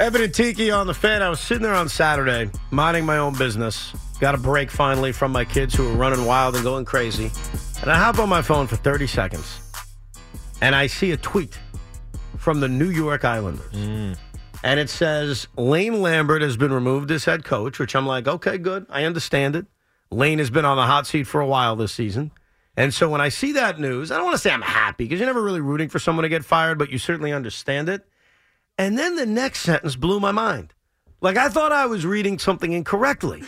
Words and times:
Evan 0.00 0.22
and 0.22 0.32
Tiki 0.32 0.70
on 0.70 0.86
the 0.86 0.94
fan. 0.94 1.20
I 1.20 1.28
was 1.28 1.40
sitting 1.40 1.62
there 1.62 1.74
on 1.74 1.86
Saturday, 1.86 2.50
minding 2.70 3.04
my 3.04 3.18
own 3.18 3.36
business. 3.36 3.92
Got 4.18 4.34
a 4.34 4.38
break 4.38 4.70
finally 4.70 5.12
from 5.12 5.30
my 5.30 5.44
kids 5.44 5.74
who 5.74 5.84
were 5.84 5.92
running 5.92 6.24
wild 6.24 6.54
and 6.54 6.64
going 6.64 6.86
crazy. 6.86 7.30
And 7.82 7.90
I 7.90 7.98
hop 7.98 8.18
on 8.18 8.30
my 8.30 8.40
phone 8.40 8.66
for 8.66 8.76
30 8.76 9.06
seconds. 9.06 9.60
And 10.62 10.74
I 10.74 10.86
see 10.86 11.12
a 11.12 11.18
tweet 11.18 11.58
from 12.38 12.60
the 12.60 12.68
New 12.68 12.88
York 12.88 13.26
Islanders. 13.26 13.70
Mm. 13.72 14.16
And 14.64 14.80
it 14.80 14.88
says 14.88 15.48
Lane 15.58 16.00
Lambert 16.00 16.40
has 16.40 16.56
been 16.56 16.72
removed 16.72 17.10
as 17.10 17.26
head 17.26 17.44
coach, 17.44 17.78
which 17.78 17.94
I'm 17.94 18.06
like, 18.06 18.26
okay, 18.26 18.56
good. 18.56 18.86
I 18.88 19.04
understand 19.04 19.54
it. 19.54 19.66
Lane 20.10 20.38
has 20.38 20.48
been 20.48 20.64
on 20.64 20.78
the 20.78 20.86
hot 20.86 21.06
seat 21.08 21.24
for 21.24 21.42
a 21.42 21.46
while 21.46 21.76
this 21.76 21.92
season. 21.92 22.32
And 22.74 22.94
so 22.94 23.10
when 23.10 23.20
I 23.20 23.28
see 23.28 23.52
that 23.52 23.78
news, 23.78 24.10
I 24.10 24.16
don't 24.16 24.24
want 24.24 24.36
to 24.36 24.40
say 24.40 24.50
I'm 24.50 24.62
happy 24.62 25.04
because 25.04 25.20
you're 25.20 25.28
never 25.28 25.42
really 25.42 25.60
rooting 25.60 25.90
for 25.90 25.98
someone 25.98 26.22
to 26.22 26.30
get 26.30 26.42
fired, 26.42 26.78
but 26.78 26.88
you 26.88 26.96
certainly 26.96 27.34
understand 27.34 27.90
it. 27.90 28.06
And 28.80 28.98
then 28.98 29.14
the 29.14 29.26
next 29.26 29.60
sentence 29.60 29.94
blew 29.94 30.20
my 30.20 30.32
mind. 30.32 30.72
Like 31.20 31.36
I 31.36 31.50
thought 31.50 31.70
I 31.70 31.84
was 31.84 32.06
reading 32.06 32.38
something 32.38 32.72
incorrectly. 32.72 33.42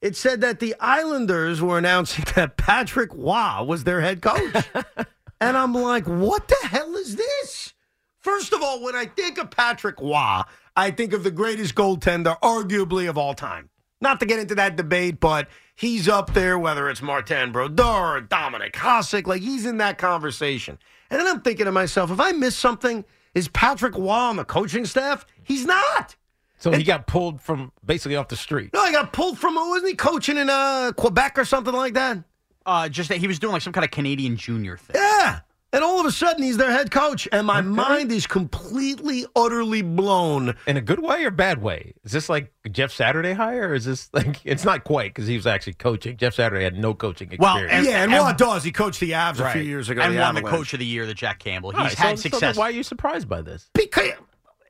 It 0.00 0.16
said 0.16 0.40
that 0.40 0.58
the 0.58 0.74
Islanders 0.80 1.60
were 1.60 1.76
announcing 1.76 2.24
that 2.34 2.56
Patrick 2.56 3.10
Roy 3.12 3.62
was 3.62 3.84
their 3.84 4.00
head 4.00 4.22
coach. 4.22 4.64
and 5.40 5.58
I'm 5.58 5.74
like, 5.74 6.06
what 6.06 6.48
the 6.48 6.56
hell 6.62 6.96
is 6.96 7.16
this? 7.16 7.74
First 8.20 8.54
of 8.54 8.62
all, 8.62 8.82
when 8.82 8.96
I 8.96 9.04
think 9.04 9.36
of 9.36 9.50
Patrick 9.50 10.00
Roy, 10.00 10.40
I 10.74 10.90
think 10.92 11.12
of 11.12 11.24
the 11.24 11.30
greatest 11.30 11.74
goaltender, 11.74 12.40
arguably 12.40 13.06
of 13.06 13.18
all 13.18 13.34
time. 13.34 13.68
Not 14.00 14.18
to 14.20 14.26
get 14.26 14.38
into 14.38 14.54
that 14.54 14.76
debate, 14.76 15.20
but 15.20 15.48
he's 15.76 16.08
up 16.08 16.32
there, 16.32 16.58
whether 16.58 16.88
it's 16.88 17.02
Martin 17.02 17.52
Brodeur 17.52 18.16
or 18.16 18.20
Dominic 18.22 18.72
Hasek, 18.72 19.26
like 19.26 19.42
he's 19.42 19.66
in 19.66 19.76
that 19.76 19.98
conversation. 19.98 20.78
And 21.10 21.20
then 21.20 21.26
I'm 21.26 21.42
thinking 21.42 21.66
to 21.66 21.72
myself, 21.72 22.10
if 22.10 22.18
I 22.18 22.32
miss 22.32 22.56
something, 22.56 23.04
is 23.34 23.48
Patrick 23.48 23.94
Roy 23.94 24.08
on 24.10 24.36
the 24.36 24.44
coaching 24.44 24.84
staff? 24.84 25.26
He's 25.42 25.64
not. 25.64 26.16
So 26.58 26.70
he 26.72 26.84
got 26.84 27.06
pulled 27.06 27.40
from 27.40 27.72
basically 27.84 28.16
off 28.16 28.28
the 28.28 28.36
street. 28.36 28.70
No, 28.74 28.84
he 28.84 28.92
got 28.92 29.12
pulled 29.14 29.38
from, 29.38 29.54
wasn't 29.54 29.88
he 29.88 29.94
coaching 29.96 30.36
in 30.36 30.50
uh, 30.50 30.92
Quebec 30.94 31.38
or 31.38 31.44
something 31.46 31.72
like 31.72 31.94
that? 31.94 32.22
Uh, 32.66 32.88
just 32.88 33.08
that 33.08 33.16
he 33.18 33.26
was 33.26 33.38
doing 33.38 33.52
like 33.54 33.62
some 33.62 33.72
kind 33.72 33.84
of 33.84 33.90
Canadian 33.90 34.36
junior 34.36 34.76
thing. 34.76 34.96
Yeah. 34.96 35.09
And 35.72 35.84
all 35.84 36.00
of 36.00 36.06
a 36.06 36.10
sudden, 36.10 36.42
he's 36.42 36.56
their 36.56 36.72
head 36.72 36.90
coach. 36.90 37.28
And 37.30 37.46
my 37.46 37.60
mind 37.60 38.10
is 38.10 38.26
completely, 38.26 39.24
utterly 39.36 39.82
blown. 39.82 40.56
In 40.66 40.76
a 40.76 40.80
good 40.80 40.98
way 41.00 41.24
or 41.24 41.30
bad 41.30 41.62
way? 41.62 41.94
Is 42.04 42.10
this 42.10 42.28
like 42.28 42.52
Jeff 42.72 42.90
Saturday 42.90 43.34
hire, 43.34 43.68
or 43.68 43.74
is 43.74 43.84
this 43.84 44.10
like 44.12 44.40
it's 44.44 44.64
not 44.64 44.82
quite 44.84 45.14
because 45.14 45.28
he 45.28 45.36
was 45.36 45.46
actually 45.46 45.74
coaching. 45.74 46.16
Jeff 46.16 46.34
Saturday 46.34 46.64
had 46.64 46.76
no 46.76 46.92
coaching 46.94 47.32
Well, 47.38 47.56
experience. 47.58 47.72
and- 47.72 47.86
yeah, 47.86 48.02
and, 48.02 48.12
and- 48.12 48.24
Roy 48.24 48.32
does. 48.32 48.64
He 48.64 48.72
coached 48.72 48.98
the 49.00 49.12
Avs 49.12 49.38
a 49.38 49.50
few 49.52 49.62
years 49.62 49.88
ago. 49.88 50.00
and 50.02 50.16
the 50.16 50.20
won 50.20 50.34
the 50.34 50.42
coach 50.42 50.72
of 50.72 50.80
the 50.80 50.86
year, 50.86 51.06
the 51.06 51.14
Jack 51.14 51.38
Campbell. 51.38 51.70
He's 51.70 51.78
All 51.78 51.84
right, 51.84 51.94
had 51.94 52.18
so- 52.18 52.22
so 52.22 52.28
success. 52.30 52.56
why 52.56 52.64
are 52.68 52.70
you 52.72 52.82
surprised 52.82 53.28
by 53.28 53.40
this? 53.40 53.70
Because 53.74 54.10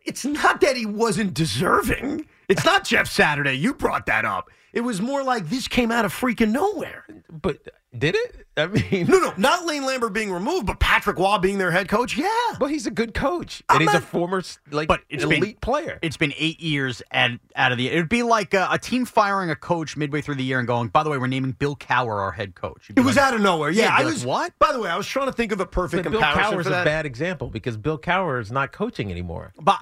it's 0.05 0.25
not 0.25 0.60
that 0.60 0.77
he 0.77 0.84
wasn't 0.87 1.33
deserving. 1.34 2.27
It's 2.49 2.65
not 2.65 2.84
Jeff 2.84 3.06
Saturday. 3.09 3.55
You 3.55 3.72
brought 3.75 4.06
that 4.06 4.25
up. 4.25 4.50
It 4.73 4.83
was 4.83 5.01
more 5.01 5.23
like 5.23 5.49
this 5.49 5.67
came 5.69 5.91
out 5.91 6.05
of 6.05 6.13
freaking 6.15 6.53
nowhere. 6.53 7.05
But 7.31 7.59
did 7.97 8.15
it? 8.15 8.47
I 8.57 8.67
mean, 8.67 9.07
No, 9.07 9.19
no, 9.19 9.33
not 9.37 9.65
Lane 9.67 9.85
Lambert 9.85 10.13
being 10.13 10.31
removed, 10.33 10.67
but 10.67 10.79
Patrick 10.79 11.19
Roy 11.19 11.39
being 11.39 11.59
their 11.59 11.71
head 11.71 11.89
coach. 11.89 12.17
Yeah. 12.17 12.29
but 12.59 12.67
he's 12.67 12.87
a 12.87 12.91
good 12.91 13.15
coach, 13.15 13.63
I'm 13.69 13.81
and 13.81 13.89
he's 13.91 13.99
a 13.99 14.01
former 14.01 14.43
like 14.71 14.87
But 14.89 15.01
it's 15.09 15.25
elite 15.25 15.41
been- 15.41 15.55
player. 15.57 15.99
It's 16.03 16.17
been 16.17 16.33
eight 16.37 16.61
years 16.61 17.03
and 17.11 17.41
out 17.57 17.73
of 17.73 17.79
the. 17.79 17.89
It 17.91 17.97
would 17.97 18.09
be 18.09 18.23
like 18.23 18.55
a, 18.55 18.69
a 18.71 18.79
team 18.79 19.05
firing 19.07 19.51
a 19.51 19.57
coach 19.57 19.97
midway 19.97 20.21
through 20.21 20.35
the 20.37 20.45
year 20.45 20.59
and 20.59 20.69
going, 20.69 20.89
"By 20.89 21.03
the 21.03 21.11
way, 21.11 21.19
we're 21.19 21.27
naming 21.27 21.53
Bill 21.53 21.75
Cowher 21.77 22.21
our 22.21 22.33
head 22.33 22.55
coach." 22.55 22.89
You'd 22.89 22.95
be 22.97 23.03
It 23.03 23.05
was 23.05 23.17
out 23.19 23.35
of 23.35 23.41
nowhere. 23.41 23.71
Yeah, 23.71 23.85
Yeah, 23.85 23.95
I 23.97 24.01
you'd 24.01 24.07
was. 24.07 24.25
like, 24.25 24.29
"What?" 24.53 24.59
By 24.59 24.73
the 24.73 24.81
way, 24.81 24.91
I 24.91 24.97
was 24.97 25.07
trying 25.07 25.27
to 25.27 25.33
think 25.33 25.51
of 25.53 25.61
a 25.61 25.67
perfect 25.67 26.05
But 26.05 26.11
Bill 26.13 26.21
comparison 26.21 26.53
Cowher's 26.59 26.67
for 26.67 26.73
a 26.73 26.85
bad 26.85 27.07
example 27.07 27.49
because 27.49 27.77
Bill 27.77 27.99
Cowher 27.99 28.41
is 28.41 28.53
not 28.53 28.73
coaching 28.73 29.11
anymore. 29.11 29.53
But 29.61 29.81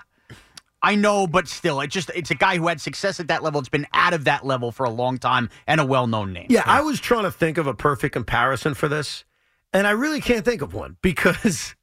I 0.83 0.95
know, 0.95 1.27
but 1.27 1.49
still, 1.49 1.81
it 1.81 1.89
just 1.89 2.11
it's 2.15 2.31
a 2.31 2.35
guy 2.37 2.57
who 2.57 2.69
had 2.69 2.81
success 2.81 3.19
at 3.21 3.29
that 3.29 3.43
level. 3.43 3.59
It's 3.61 3.69
been 3.69 3.87
out 3.93 4.15
of 4.15 4.25
that 4.25 4.47
level 4.47 4.71
for 4.73 4.85
a 4.85 4.91
long 4.91 5.19
time 5.19 5.51
and 5.67 5.81
a 5.81 5.85
well-known 5.85 6.33
name. 6.33 6.47
Yeah, 6.51 6.63
I 6.67 6.83
was 6.83 7.01
trying 7.01 7.25
to 7.25 7.33
think 7.33 7.59
of 7.59 7.67
a 7.67 7.75
perfect 7.75 8.13
comparison 8.13 8.75
for 8.75 8.89
this, 8.89 9.25
and 9.73 9.87
I 9.87 9.91
really 9.91 10.21
can't 10.21 10.45
think 10.45 10.63
of 10.63 10.75
one 10.75 10.97
because, 11.03 11.75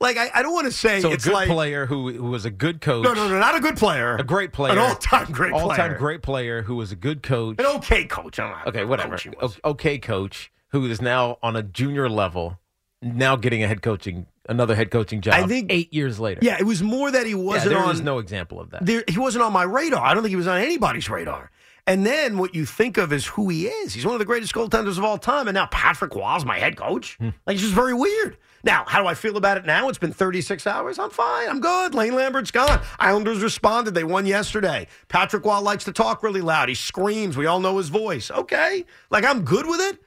like, 0.00 0.16
I, 0.16 0.30
I 0.34 0.42
don't 0.42 0.52
want 0.52 0.66
to 0.66 0.72
say 0.72 1.00
So 1.00 1.10
a 1.10 1.12
it's 1.12 1.24
good 1.24 1.32
like 1.34 1.48
player 1.48 1.86
who 1.86 2.12
who 2.12 2.24
was 2.30 2.44
a 2.44 2.50
good 2.50 2.80
coach. 2.80 3.04
no, 3.04 3.14
no, 3.14 3.28
no, 3.28 3.38
not 3.38 3.54
a 3.54 3.60
good 3.60 3.76
player, 3.76 4.16
A 4.16 4.24
great 4.24 4.52
player. 4.52 4.72
an 4.72 4.78
all-time 4.78 5.30
great 5.32 5.52
all-time 5.52 5.76
player, 5.90 5.98
great 5.98 6.22
player 6.22 6.62
who 6.62 6.74
was 6.76 6.90
a 6.92 6.96
good 6.96 7.22
coach. 7.22 7.56
an 7.60 7.66
okay 7.66 8.04
coach. 8.04 8.38
I 8.40 8.48
don't 8.48 8.52
know 8.58 8.64
Okay, 8.66 8.84
whatever. 8.84 9.10
coach 9.10 9.22
he 9.24 9.28
was. 9.30 9.58
O- 9.64 9.70
Okay, 9.70 9.98
coach 9.98 10.50
who 10.72 10.84
is 10.86 11.00
now 11.02 11.36
on 11.42 11.56
a 11.56 11.62
junior 11.64 12.08
level, 12.08 12.59
now 13.02 13.36
getting 13.36 13.62
a 13.62 13.66
head 13.68 13.82
coaching, 13.82 14.26
another 14.48 14.74
head 14.74 14.90
coaching 14.90 15.20
job. 15.20 15.34
I 15.34 15.46
think- 15.46 15.70
eight 15.72 15.92
years 15.92 16.20
later. 16.20 16.40
Yeah, 16.42 16.56
it 16.58 16.64
was 16.66 16.82
more 16.82 17.10
that 17.10 17.26
he 17.26 17.34
wasn't 17.34 17.70
there 17.74 17.78
on. 17.82 17.94
is 17.94 18.00
no 18.00 18.18
example 18.18 18.60
of 18.60 18.70
that. 18.70 18.84
there, 18.84 19.04
he 19.08 19.18
wasn't 19.18 19.42
on 19.44 19.52
my 19.52 19.62
radar. 19.62 20.04
I 20.04 20.14
don't 20.14 20.22
think 20.22 20.30
he 20.30 20.36
was 20.36 20.46
on 20.48 20.58
anybody's 20.58 21.08
radar. 21.08 21.50
And 21.86 22.04
then 22.06 22.36
what 22.38 22.54
you 22.54 22.66
think 22.66 22.98
of 22.98 23.12
is 23.12 23.26
who 23.26 23.48
he 23.48 23.66
is. 23.66 23.94
He's 23.94 24.04
one 24.04 24.14
of 24.14 24.18
the 24.18 24.24
greatest 24.26 24.52
goaltenders 24.54 24.98
of 24.98 25.02
all 25.04 25.16
time. 25.18 25.48
And 25.48 25.54
now 25.54 25.66
Patrick 25.66 26.14
Roy's 26.14 26.44
my 26.44 26.58
head 26.58 26.76
coach. 26.76 27.16
Hmm. 27.16 27.30
Like, 27.46 27.54
it's 27.54 27.62
just 27.62 27.74
very 27.74 27.94
weird. 27.94 28.36
Now, 28.62 28.84
how 28.86 29.00
do 29.00 29.08
I 29.08 29.14
feel 29.14 29.38
about 29.38 29.56
it 29.56 29.64
now? 29.64 29.88
It's 29.88 29.98
been 29.98 30.12
36 30.12 30.66
hours. 30.66 30.98
I'm 30.98 31.08
fine. 31.10 31.48
I'm 31.48 31.60
good. 31.60 31.94
Lane 31.94 32.14
Lambert's 32.14 32.50
gone. 32.50 32.80
Islanders 33.00 33.42
responded. 33.42 33.94
They 33.94 34.04
won 34.04 34.26
yesterday. 34.26 34.86
Patrick 35.08 35.44
Roy 35.44 35.58
likes 35.60 35.84
to 35.84 35.92
talk 35.92 36.22
really 36.22 36.42
loud. 36.42 36.68
He 36.68 36.74
screams. 36.74 37.36
We 37.38 37.46
all 37.46 37.60
know 37.60 37.78
his 37.78 37.88
voice. 37.88 38.30
Okay. 38.30 38.84
Like, 39.10 39.24
I'm 39.24 39.42
good 39.42 39.66
with 39.66 39.80
it. 39.80 39.98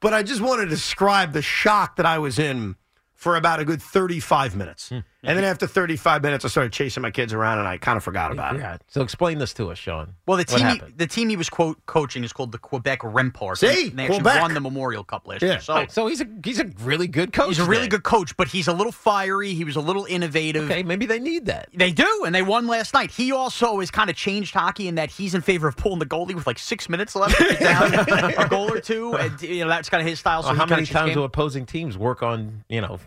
But 0.00 0.14
I 0.14 0.22
just 0.22 0.40
want 0.40 0.60
to 0.60 0.66
describe 0.66 1.32
the 1.32 1.42
shock 1.42 1.96
that 1.96 2.06
I 2.06 2.18
was 2.18 2.38
in 2.38 2.76
for 3.14 3.34
about 3.34 3.58
a 3.58 3.64
good 3.64 3.82
35 3.82 4.54
minutes. 4.54 4.90
Hmm. 4.90 4.98
And 5.24 5.36
then 5.36 5.44
after 5.44 5.66
35 5.66 6.22
minutes, 6.22 6.44
I 6.44 6.48
started 6.48 6.72
chasing 6.72 7.02
my 7.02 7.10
kids 7.10 7.32
around 7.32 7.58
and 7.58 7.66
I 7.66 7.76
kind 7.76 7.96
of 7.96 8.04
forgot 8.04 8.30
about 8.30 8.54
it. 8.54 8.60
yeah. 8.60 8.76
So 8.86 9.00
explain 9.02 9.38
this 9.38 9.52
to 9.54 9.68
us, 9.72 9.76
Sean. 9.76 10.14
Well, 10.26 10.36
the 10.36 10.42
What 10.42 10.48
team 10.48 10.58
he, 10.58 10.64
happened? 10.78 10.94
the 10.96 11.06
team 11.08 11.28
he 11.28 11.34
was 11.36 11.48
quote 11.50 11.84
coaching 11.86 12.22
is 12.22 12.32
called 12.32 12.52
the 12.52 12.58
Quebec 12.58 13.00
Remparts. 13.00 13.58
See? 13.58 13.88
and 13.88 13.98
they 13.98 14.04
actually 14.04 14.20
Quebec. 14.20 14.40
won 14.42 14.54
the 14.54 14.60
Memorial 14.60 15.02
Cup 15.02 15.26
last 15.26 15.42
year. 15.42 15.58
So 15.60 15.74
Right, 15.74 15.90
so 15.90 16.06
he's 16.06 16.20
a 16.20 16.26
he's 16.44 16.60
a 16.60 16.66
really 16.84 17.08
good 17.08 17.32
coach. 17.32 17.48
he's 17.48 17.58
a 17.58 17.64
really 17.64 17.80
then. 17.82 17.88
good 17.90 18.04
coach, 18.04 18.36
but 18.36 18.46
he's 18.46 18.68
a 18.68 18.72
little 18.72 18.92
fiery. 18.92 19.54
He 19.54 19.64
was 19.64 19.74
a 19.74 19.80
little 19.80 20.04
innovative. 20.04 20.70
Okay, 20.70 20.84
maybe 20.84 21.04
they 21.04 21.18
need 21.18 21.46
that. 21.46 21.68
They 21.74 21.90
do, 21.90 22.22
and 22.24 22.32
they 22.32 22.42
won 22.42 22.68
last 22.68 22.94
night. 22.94 23.10
He 23.10 23.32
also 23.32 23.80
has 23.80 23.90
kind 23.90 24.08
of 24.10 24.14
changed 24.14 24.54
hockey 24.54 24.86
in 24.86 24.94
that 24.94 25.10
he's 25.10 25.34
in 25.34 25.40
favor 25.40 25.66
of 25.66 25.76
pulling 25.76 25.98
the 25.98 26.06
goalie 26.06 26.34
with 26.36 26.46
like 26.46 26.60
six 26.60 26.88
minutes 26.88 27.16
left 27.16 27.36
to 27.38 27.44
get 27.44 27.58
down 27.58 27.92
a 28.38 28.48
goal 28.48 28.72
or 28.72 28.80
two, 28.80 29.14
and 29.16 29.42
you 29.42 29.64
know 29.64 29.68
that's 29.68 29.88
kind 29.88 30.00
of 30.00 30.06
his 30.06 30.20
style. 30.20 30.42
So 30.44 30.50
Well, 30.50 30.54
he 30.54 30.58
how 30.58 30.64
kinda 30.66 30.76
many 30.76 30.86
just 30.86 30.92
times 30.92 31.08
came- 31.08 31.14
do 31.14 31.24
opposing 31.24 31.66
teams 31.66 31.98
work 31.98 32.22
on 32.22 32.62
you 32.68 32.80
know 32.80 33.00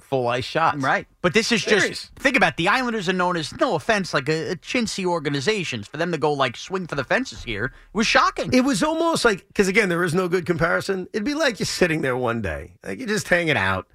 full 0.00 0.28
ice 0.28 0.44
shots? 0.44 0.78
Right. 0.78 1.06
But 1.22 1.34
this 1.34 1.52
is 1.52 1.62
just 1.62 1.80
Serious. 1.80 2.10
think 2.16 2.36
about 2.36 2.52
it. 2.52 2.56
the 2.56 2.68
Islanders 2.68 3.08
are 3.08 3.12
known 3.12 3.36
as 3.36 3.52
no 3.58 3.74
offense, 3.74 4.12
like 4.14 4.28
a, 4.28 4.52
a 4.52 4.56
chintzy 4.56 5.04
organizations. 5.04 5.86
For 5.88 5.96
them 5.96 6.12
to 6.12 6.18
go 6.18 6.32
like 6.32 6.56
swing 6.56 6.86
for 6.86 6.94
the 6.94 7.04
fences 7.04 7.42
here 7.44 7.72
was 7.92 8.06
shocking. 8.06 8.52
It 8.52 8.62
was 8.62 8.82
almost 8.82 9.24
like, 9.24 9.46
because 9.48 9.68
again, 9.68 9.88
there 9.88 10.04
is 10.04 10.14
no 10.14 10.28
good 10.28 10.46
comparison. 10.46 11.08
It'd 11.12 11.24
be 11.24 11.34
like 11.34 11.58
you're 11.58 11.66
sitting 11.66 12.02
there 12.02 12.16
one 12.16 12.42
day, 12.42 12.74
like 12.84 12.98
you're 12.98 13.08
just 13.08 13.28
hanging 13.28 13.56
out, 13.56 13.86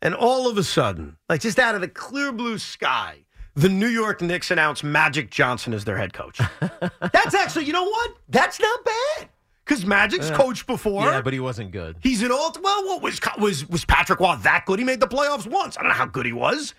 and 0.00 0.14
all 0.14 0.48
of 0.48 0.58
a 0.58 0.64
sudden, 0.64 1.16
like 1.28 1.40
just 1.40 1.58
out 1.58 1.74
of 1.74 1.80
the 1.80 1.88
clear 1.88 2.32
blue 2.32 2.58
sky, 2.58 3.24
the 3.54 3.68
New 3.68 3.88
York 3.88 4.22
Knicks 4.22 4.50
announce 4.50 4.82
Magic 4.82 5.30
Johnson 5.30 5.74
as 5.74 5.84
their 5.84 5.96
head 5.96 6.12
coach. 6.12 6.40
That's 6.60 7.34
actually, 7.34 7.66
you 7.66 7.72
know 7.72 7.84
what? 7.84 8.16
That's 8.28 8.58
not 8.58 8.84
bad. 8.84 9.28
Because 9.64 9.86
Magic's 9.86 10.30
coached 10.30 10.66
before. 10.66 11.04
Yeah, 11.04 11.22
but 11.22 11.32
he 11.32 11.40
wasn't 11.40 11.70
good. 11.70 11.96
He's 12.02 12.22
an 12.22 12.32
all. 12.32 12.54
Well, 12.60 12.84
what 12.86 13.02
was 13.02 13.20
was 13.38 13.68
was 13.68 13.84
Patrick 13.84 14.18
Roy 14.20 14.34
that 14.42 14.64
good? 14.66 14.78
He 14.78 14.84
made 14.84 15.00
the 15.00 15.06
playoffs 15.08 15.46
once. 15.46 15.76
I 15.78 15.82
don't 15.82 15.90
know 15.90 15.94
how 15.96 16.06
good 16.06 16.26
he 16.26 16.32
was. 16.32 16.74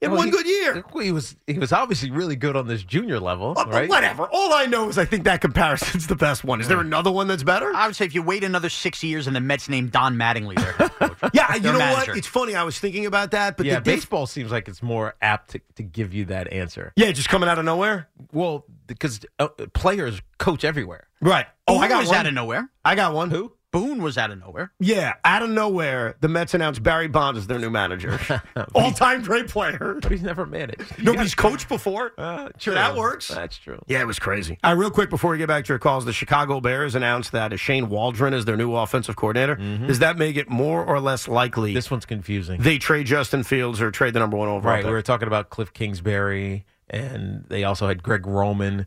He 0.00 0.06
had 0.06 0.10
Well, 0.12 0.18
one 0.18 0.26
he- 0.28 0.32
good 0.32 0.46
year. 0.46 0.84
He 1.02 1.10
was 1.12 1.36
he 1.46 1.58
was 1.58 1.72
obviously 1.72 2.10
really 2.10 2.34
good 2.36 2.54
on 2.56 2.66
this 2.66 2.82
junior 2.82 3.18
level, 3.20 3.54
Uh, 3.56 3.64
right? 3.68 3.88
Whatever. 3.88 4.28
All 4.32 4.52
I 4.52 4.66
know 4.66 4.88
is 4.88 4.98
I 4.98 5.04
think 5.04 5.24
that 5.24 5.40
comparison's 5.40 6.06
the 6.08 6.16
best 6.16 6.44
one. 6.44 6.60
Is 6.60 6.68
there 6.68 6.80
another 6.80 7.10
one 7.10 7.28
that's 7.28 7.44
better? 7.44 7.72
I 7.74 7.86
would 7.86 7.94
say 7.96 8.04
if 8.04 8.14
you 8.14 8.22
wait 8.22 8.42
another 8.44 8.68
six 8.68 9.02
years 9.02 9.26
and 9.28 9.34
the 9.34 9.40
Mets 9.40 9.68
name 9.68 9.88
Don 9.88 10.16
Mattingly 10.16 10.56
their 10.56 10.72
coach. 10.72 10.88
Yeah, 11.34 11.54
you 11.54 11.60
Their 11.60 11.72
know 11.74 11.78
manager. 11.78 12.10
what? 12.12 12.18
It's 12.18 12.26
funny. 12.26 12.56
I 12.56 12.64
was 12.64 12.78
thinking 12.80 13.06
about 13.06 13.30
that, 13.30 13.56
but 13.56 13.64
yeah, 13.64 13.74
the 13.76 13.80
diff- 13.82 13.94
baseball 14.00 14.26
seems 14.26 14.50
like 14.50 14.66
it's 14.68 14.82
more 14.82 15.14
apt 15.22 15.50
to, 15.52 15.60
to 15.76 15.82
give 15.84 16.12
you 16.12 16.24
that 16.26 16.52
answer. 16.52 16.92
yeah, 16.96 17.12
just 17.12 17.28
coming 17.28 17.48
out 17.48 17.58
of 17.60 17.64
nowhere. 17.64 18.08
Well, 18.32 18.64
because 18.92 19.20
uh, 19.38 19.48
players 19.74 20.20
coach 20.38 20.64
everywhere. 20.64 21.08
Right. 21.20 21.46
Oh, 21.68 21.78
I 21.78 21.88
got 21.88 22.00
was 22.00 22.08
one. 22.08 22.18
out 22.18 22.26
of 22.26 22.34
nowhere. 22.34 22.68
I 22.84 22.94
got 22.94 23.14
one. 23.14 23.30
Who? 23.30 23.52
Boone 23.70 24.02
was 24.02 24.18
out 24.18 24.30
of 24.30 24.38
nowhere. 24.38 24.70
Yeah, 24.80 25.14
out 25.24 25.42
of 25.42 25.48
nowhere, 25.48 26.16
the 26.20 26.28
Mets 26.28 26.52
announced 26.52 26.82
Barry 26.82 27.08
Bonds 27.08 27.38
as 27.38 27.46
their 27.46 27.58
new 27.58 27.70
manager. 27.70 28.20
All-time 28.74 29.22
great 29.22 29.48
player. 29.48 29.96
But 30.02 30.12
he's 30.12 30.20
never 30.22 30.44
managed. 30.44 31.02
Nobody's 31.02 31.34
coached 31.34 31.68
before. 31.70 32.12
Uh, 32.18 32.50
So 32.58 32.72
that 32.74 32.94
works. 32.94 33.28
That's 33.28 33.56
true. 33.56 33.80
Yeah, 33.86 34.02
it 34.02 34.06
was 34.06 34.18
crazy. 34.18 34.58
All 34.62 34.74
right, 34.74 34.78
real 34.78 34.90
quick 34.90 35.08
before 35.08 35.30
we 35.30 35.38
get 35.38 35.48
back 35.48 35.64
to 35.64 35.68
your 35.70 35.78
calls, 35.78 36.04
the 36.04 36.12
Chicago 36.12 36.60
Bears 36.60 36.94
announced 36.94 37.32
that 37.32 37.58
Shane 37.58 37.88
Waldron 37.88 38.34
is 38.34 38.44
their 38.44 38.58
new 38.58 38.74
offensive 38.76 39.16
coordinator. 39.16 39.54
Does 39.54 40.00
that 40.00 40.18
make 40.18 40.36
it 40.36 40.50
more 40.50 40.84
or 40.84 41.00
less 41.00 41.26
likely 41.26 41.70
Mm-hmm. 41.70 41.74
This 41.76 41.90
one's 41.90 42.04
confusing. 42.04 42.60
they 42.60 42.76
trade 42.76 43.06
Justin 43.06 43.42
Fields 43.42 43.80
or 43.80 43.90
trade 43.90 44.12
the 44.12 44.18
number 44.18 44.36
one 44.36 44.48
overall? 44.48 44.74
Right. 44.74 44.82
pick? 44.82 44.86
We 44.88 44.92
were 44.92 45.00
talking 45.00 45.28
about 45.28 45.48
Cliff 45.48 45.72
Kingsbury, 45.72 46.66
and 46.92 47.44
they 47.48 47.64
also 47.64 47.88
had 47.88 48.02
Greg 48.02 48.26
Roman. 48.26 48.86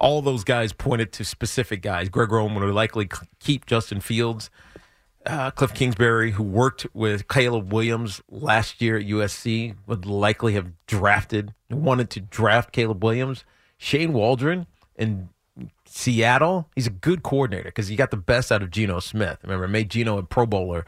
All 0.00 0.22
those 0.22 0.42
guys 0.42 0.72
pointed 0.72 1.12
to 1.12 1.24
specific 1.24 1.82
guys. 1.82 2.08
Greg 2.08 2.32
Roman 2.32 2.64
would 2.64 2.74
likely 2.74 3.08
keep 3.38 3.66
Justin 3.66 4.00
Fields. 4.00 4.50
Uh, 5.24 5.52
Cliff 5.52 5.72
Kingsbury, 5.72 6.32
who 6.32 6.42
worked 6.42 6.86
with 6.92 7.28
Caleb 7.28 7.72
Williams 7.72 8.20
last 8.28 8.82
year 8.82 8.96
at 8.96 9.06
USC, 9.06 9.76
would 9.86 10.04
likely 10.04 10.54
have 10.54 10.72
drafted, 10.86 11.54
wanted 11.70 12.10
to 12.10 12.20
draft 12.20 12.72
Caleb 12.72 13.04
Williams. 13.04 13.44
Shane 13.78 14.12
Waldron 14.12 14.66
in 14.96 15.28
Seattle, 15.84 16.68
he's 16.74 16.88
a 16.88 16.90
good 16.90 17.22
coordinator 17.22 17.68
because 17.68 17.86
he 17.86 17.94
got 17.94 18.10
the 18.10 18.16
best 18.16 18.50
out 18.50 18.62
of 18.62 18.70
Geno 18.70 18.98
Smith. 18.98 19.38
Remember, 19.44 19.68
made 19.68 19.90
Geno 19.90 20.18
a 20.18 20.24
Pro 20.24 20.46
Bowler 20.46 20.84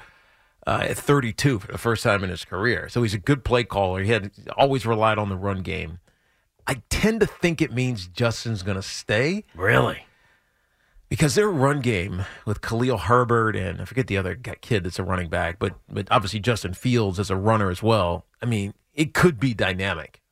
uh, 0.67 0.87
at 0.89 0.97
32 0.97 1.61
for 1.61 1.71
the 1.71 1.79
first 1.79 2.03
time 2.03 2.25
in 2.25 2.31
his 2.31 2.45
career. 2.45 2.89
So 2.89 3.03
he's 3.03 3.15
a 3.15 3.19
good 3.19 3.45
play 3.45 3.63
caller. 3.63 4.03
He 4.03 4.11
had 4.11 4.33
always 4.57 4.85
relied 4.85 5.19
on 5.19 5.29
the 5.29 5.37
run 5.37 5.63
game. 5.63 5.99
I 6.67 6.83
tend 6.89 7.21
to 7.21 7.27
think 7.27 7.61
it 7.61 7.73
means 7.73 8.07
Justin's 8.07 8.63
going 8.63 8.77
to 8.77 8.83
stay 8.83 9.45
really? 9.55 10.07
because 11.09 11.35
their 11.35 11.49
run 11.49 11.81
game 11.81 12.25
with 12.47 12.61
Khalil 12.61 12.99
Herbert 12.99 13.55
and 13.57 13.81
I 13.81 13.85
forget 13.85 14.07
the 14.07 14.17
other 14.17 14.35
kid 14.35 14.85
that's 14.85 14.99
a 14.99 15.05
running 15.05 15.29
back, 15.29 15.59
but 15.59 15.75
but 15.89 16.09
obviously 16.11 16.41
Justin 16.41 16.75
Fields 16.75 17.19
as 17.19 17.31
a 17.31 17.37
runner 17.37 17.71
as 17.71 17.83
well. 17.83 18.27
I 18.43 18.47
mean, 18.47 18.75
it 18.95 19.15
could 19.15 19.39
be 19.39 19.55
dynamic, 19.55 20.23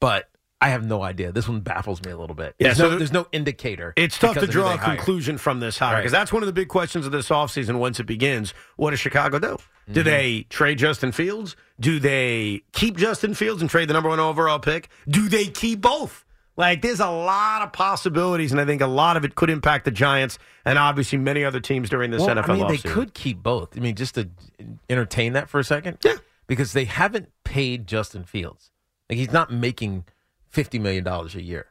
but 0.00 0.30
I 0.64 0.68
have 0.68 0.84
no 0.84 1.02
idea. 1.02 1.30
This 1.32 1.46
one 1.48 1.60
baffles 1.60 2.02
me 2.04 2.10
a 2.10 2.16
little 2.16 2.34
bit. 2.36 2.54
Yeah, 2.58 2.68
there's, 2.68 2.78
so 2.78 2.90
no, 2.90 2.96
there's 2.98 3.12
no 3.12 3.26
indicator. 3.32 3.92
It's 3.96 4.18
tough 4.18 4.38
to 4.38 4.46
draw 4.46 4.74
a 4.74 4.76
hire. 4.76 4.96
conclusion 4.96 5.36
from 5.38 5.60
this 5.60 5.78
hire 5.78 5.94
Right. 5.94 6.00
because 6.00 6.12
that's 6.12 6.32
one 6.32 6.42
of 6.42 6.46
the 6.46 6.52
big 6.52 6.68
questions 6.68 7.04
of 7.06 7.12
this 7.12 7.28
offseason 7.28 7.78
once 7.78 8.00
it 8.00 8.04
begins. 8.04 8.54
What 8.76 8.90
does 8.90 9.00
Chicago 9.00 9.38
do? 9.38 9.58
Do 9.92 10.00
Mm-hmm. 10.00 10.08
they 10.08 10.46
trade 10.48 10.78
Justin 10.78 11.12
Fields? 11.12 11.56
Do 11.78 11.98
they 12.00 12.62
keep 12.72 12.96
Justin 12.96 13.34
Fields 13.34 13.60
and 13.60 13.70
trade 13.70 13.88
the 13.88 13.92
number 13.92 14.08
one 14.08 14.20
overall 14.20 14.58
pick? 14.58 14.88
Do 15.08 15.28
they 15.28 15.46
keep 15.46 15.80
both? 15.82 16.24
Like, 16.56 16.82
there's 16.82 17.00
a 17.00 17.10
lot 17.10 17.62
of 17.62 17.72
possibilities, 17.72 18.52
and 18.52 18.60
I 18.60 18.64
think 18.64 18.80
a 18.80 18.86
lot 18.86 19.16
of 19.16 19.24
it 19.24 19.34
could 19.34 19.50
impact 19.50 19.84
the 19.84 19.90
Giants 19.90 20.38
and 20.64 20.78
obviously 20.78 21.18
many 21.18 21.44
other 21.44 21.58
teams 21.60 21.90
during 21.90 22.12
this 22.12 22.22
Well, 22.22 22.36
NFL 22.36 22.48
I 22.48 22.54
mean, 22.54 22.68
they 22.68 22.78
could 22.78 23.12
keep 23.12 23.42
both. 23.42 23.76
I 23.76 23.80
mean, 23.80 23.96
just 23.96 24.14
to 24.14 24.30
entertain 24.88 25.32
that 25.34 25.48
for 25.48 25.58
a 25.58 25.64
second. 25.64 25.98
Yeah. 26.04 26.14
Because 26.46 26.72
they 26.72 26.84
haven't 26.84 27.30
paid 27.44 27.86
Justin 27.86 28.24
Fields. 28.24 28.70
Like 29.10 29.18
he's 29.18 29.32
not 29.32 29.52
making 29.52 30.04
fifty 30.54 30.78
million 30.78 31.04
dollars 31.04 31.34
a 31.34 31.42
year, 31.42 31.66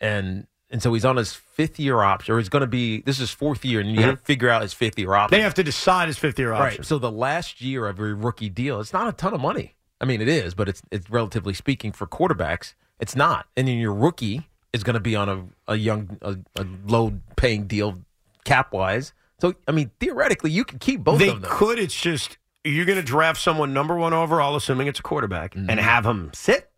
and 0.00 0.46
and 0.70 0.82
so 0.82 0.92
he's 0.94 1.04
on 1.04 1.16
his 1.16 1.34
fifth 1.34 1.78
year 1.78 2.00
option, 2.00 2.34
or 2.34 2.38
he's 2.38 2.48
going 2.48 2.62
to 2.62 2.66
be. 2.66 3.02
This 3.02 3.20
is 3.20 3.30
fourth 3.30 3.64
year, 3.64 3.80
and 3.80 3.90
you 3.94 4.00
have 4.02 4.18
to 4.18 4.24
figure 4.24 4.48
out 4.48 4.62
his 4.62 4.72
fifth 4.72 4.98
year 4.98 5.12
option. 5.14 5.36
They 5.38 5.42
have 5.42 5.54
to 5.54 5.62
decide 5.62 6.08
his 6.08 6.18
fifth 6.18 6.38
year 6.38 6.52
option. 6.52 6.78
right. 6.78 6.86
So 6.86 6.98
the 6.98 7.12
last 7.12 7.60
year 7.60 7.86
of 7.86 7.98
a 7.98 8.14
rookie 8.14 8.48
deal, 8.48 8.80
it's 8.80 8.92
not 8.92 9.08
a 9.08 9.12
ton 9.12 9.34
of 9.34 9.40
money. 9.40 9.74
I 10.00 10.04
mean, 10.06 10.20
it 10.20 10.28
is, 10.28 10.54
but 10.54 10.68
it's 10.68 10.80
it's 10.90 11.10
relatively 11.10 11.54
speaking 11.54 11.92
for 11.92 12.06
quarterbacks, 12.06 12.74
it's 12.98 13.14
not. 13.14 13.46
And 13.56 13.68
then 13.68 13.76
your 13.78 13.92
rookie 13.94 14.48
is 14.72 14.82
going 14.82 14.94
to 14.94 15.00
be 15.00 15.14
on 15.14 15.28
a 15.28 15.44
a 15.72 15.76
young 15.76 16.16
a, 16.22 16.38
a 16.56 16.66
low 16.86 17.12
paying 17.36 17.66
deal 17.66 17.98
cap 18.44 18.72
wise. 18.72 19.12
So 19.40 19.54
I 19.68 19.72
mean, 19.72 19.90
theoretically, 20.00 20.50
you 20.50 20.64
could 20.64 20.80
keep 20.80 21.04
both 21.04 21.18
they 21.18 21.28
of 21.28 21.34
them. 21.42 21.42
They 21.50 21.56
could. 21.56 21.78
It's 21.78 22.00
just 22.00 22.38
you're 22.64 22.86
going 22.86 22.98
to 22.98 23.04
draft 23.04 23.40
someone 23.40 23.74
number 23.74 23.94
one 23.96 24.12
overall, 24.14 24.56
assuming 24.56 24.86
it's 24.86 25.00
a 25.00 25.02
quarterback, 25.02 25.54
Mm-hmm. 25.54 25.68
and 25.68 25.78
have 25.80 26.06
him 26.06 26.30
sit. 26.32 26.70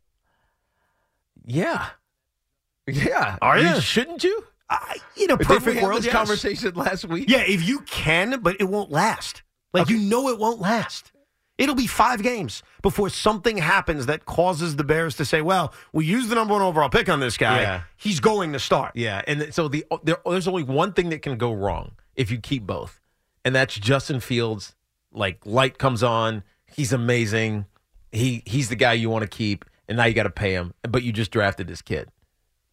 Yeah. 1.45 1.87
Yeah. 2.87 3.39
Are 3.43 3.59
You- 3.59 3.81
Shouldn't 3.81 4.25
you? 4.25 4.45
I, 4.71 4.97
in 5.17 5.31
a 5.31 5.37
perfect 5.37 5.83
world, 5.83 5.99
this 5.99 6.07
yes. 6.07 6.15
conversation 6.15 6.75
last 6.75 7.05
week. 7.05 7.29
Yeah, 7.29 7.43
if 7.47 7.63
you 7.67 7.81
can, 7.81 8.41
but 8.41 8.57
it 8.61 8.65
won't 8.65 8.91
last. 8.91 9.43
Like 9.75 9.89
you 9.91 9.99
know, 9.99 10.29
it 10.31 10.39
won't 10.39 10.61
last. 10.61 11.13
It'll 11.59 11.75
be 11.75 11.87
five 11.87 12.23
games 12.23 12.63
before 12.83 13.11
something 13.11 13.59
happens 13.59 14.07
that 14.07 14.25
causes 14.25 14.75
the 14.77 14.83
Bears 14.85 15.17
to 15.17 15.25
say, 15.25 15.43
"Well, 15.43 15.73
we 15.93 16.07
used 16.07 16.31
the 16.31 16.35
number 16.35 16.55
one 16.55 16.63
overall 16.63 16.89
pick 16.89 17.09
on 17.09 17.21
this 17.21 17.37
guy. 17.37 17.61
Yeah. 17.61 17.83
He's 17.97 18.21
going 18.21 18.55
to 18.55 18.59
start." 18.59 18.93
Yeah, 18.97 19.23
and 19.29 19.53
so 19.55 19.69
the 19.69 19.85
there, 20.03 20.17
there's 20.27 20.49
only 20.49 20.63
one 20.65 20.93
thing 20.95 21.11
that 21.11 21.23
can 21.23 21.37
go 21.37 21.53
wrong 21.53 21.93
if 22.17 22.31
you 22.31 22.39
keep 22.39 22.67
both, 22.67 23.01
and 23.45 23.55
that's 23.55 23.75
Justin 23.75 24.19
Fields. 24.21 24.75
Like 25.13 25.45
light 25.45 25.79
comes 25.79 26.03
on, 26.03 26.43
he's 26.75 26.93
amazing. 26.93 27.67
He 28.11 28.43
he's 28.47 28.69
the 28.71 28.77
guy 28.77 28.95
you 28.95 29.11
want 29.11 29.23
to 29.23 29.29
keep, 29.29 29.65
and 29.89 29.97
now 29.97 30.05
you 30.05 30.15
got 30.15 30.25
to 30.25 30.31
pay 30.31 30.53
him, 30.53 30.75
but 30.83 31.03
you 31.03 31.13
just 31.13 31.31
drafted 31.31 31.67
this 31.67 31.83
kid, 31.83 32.11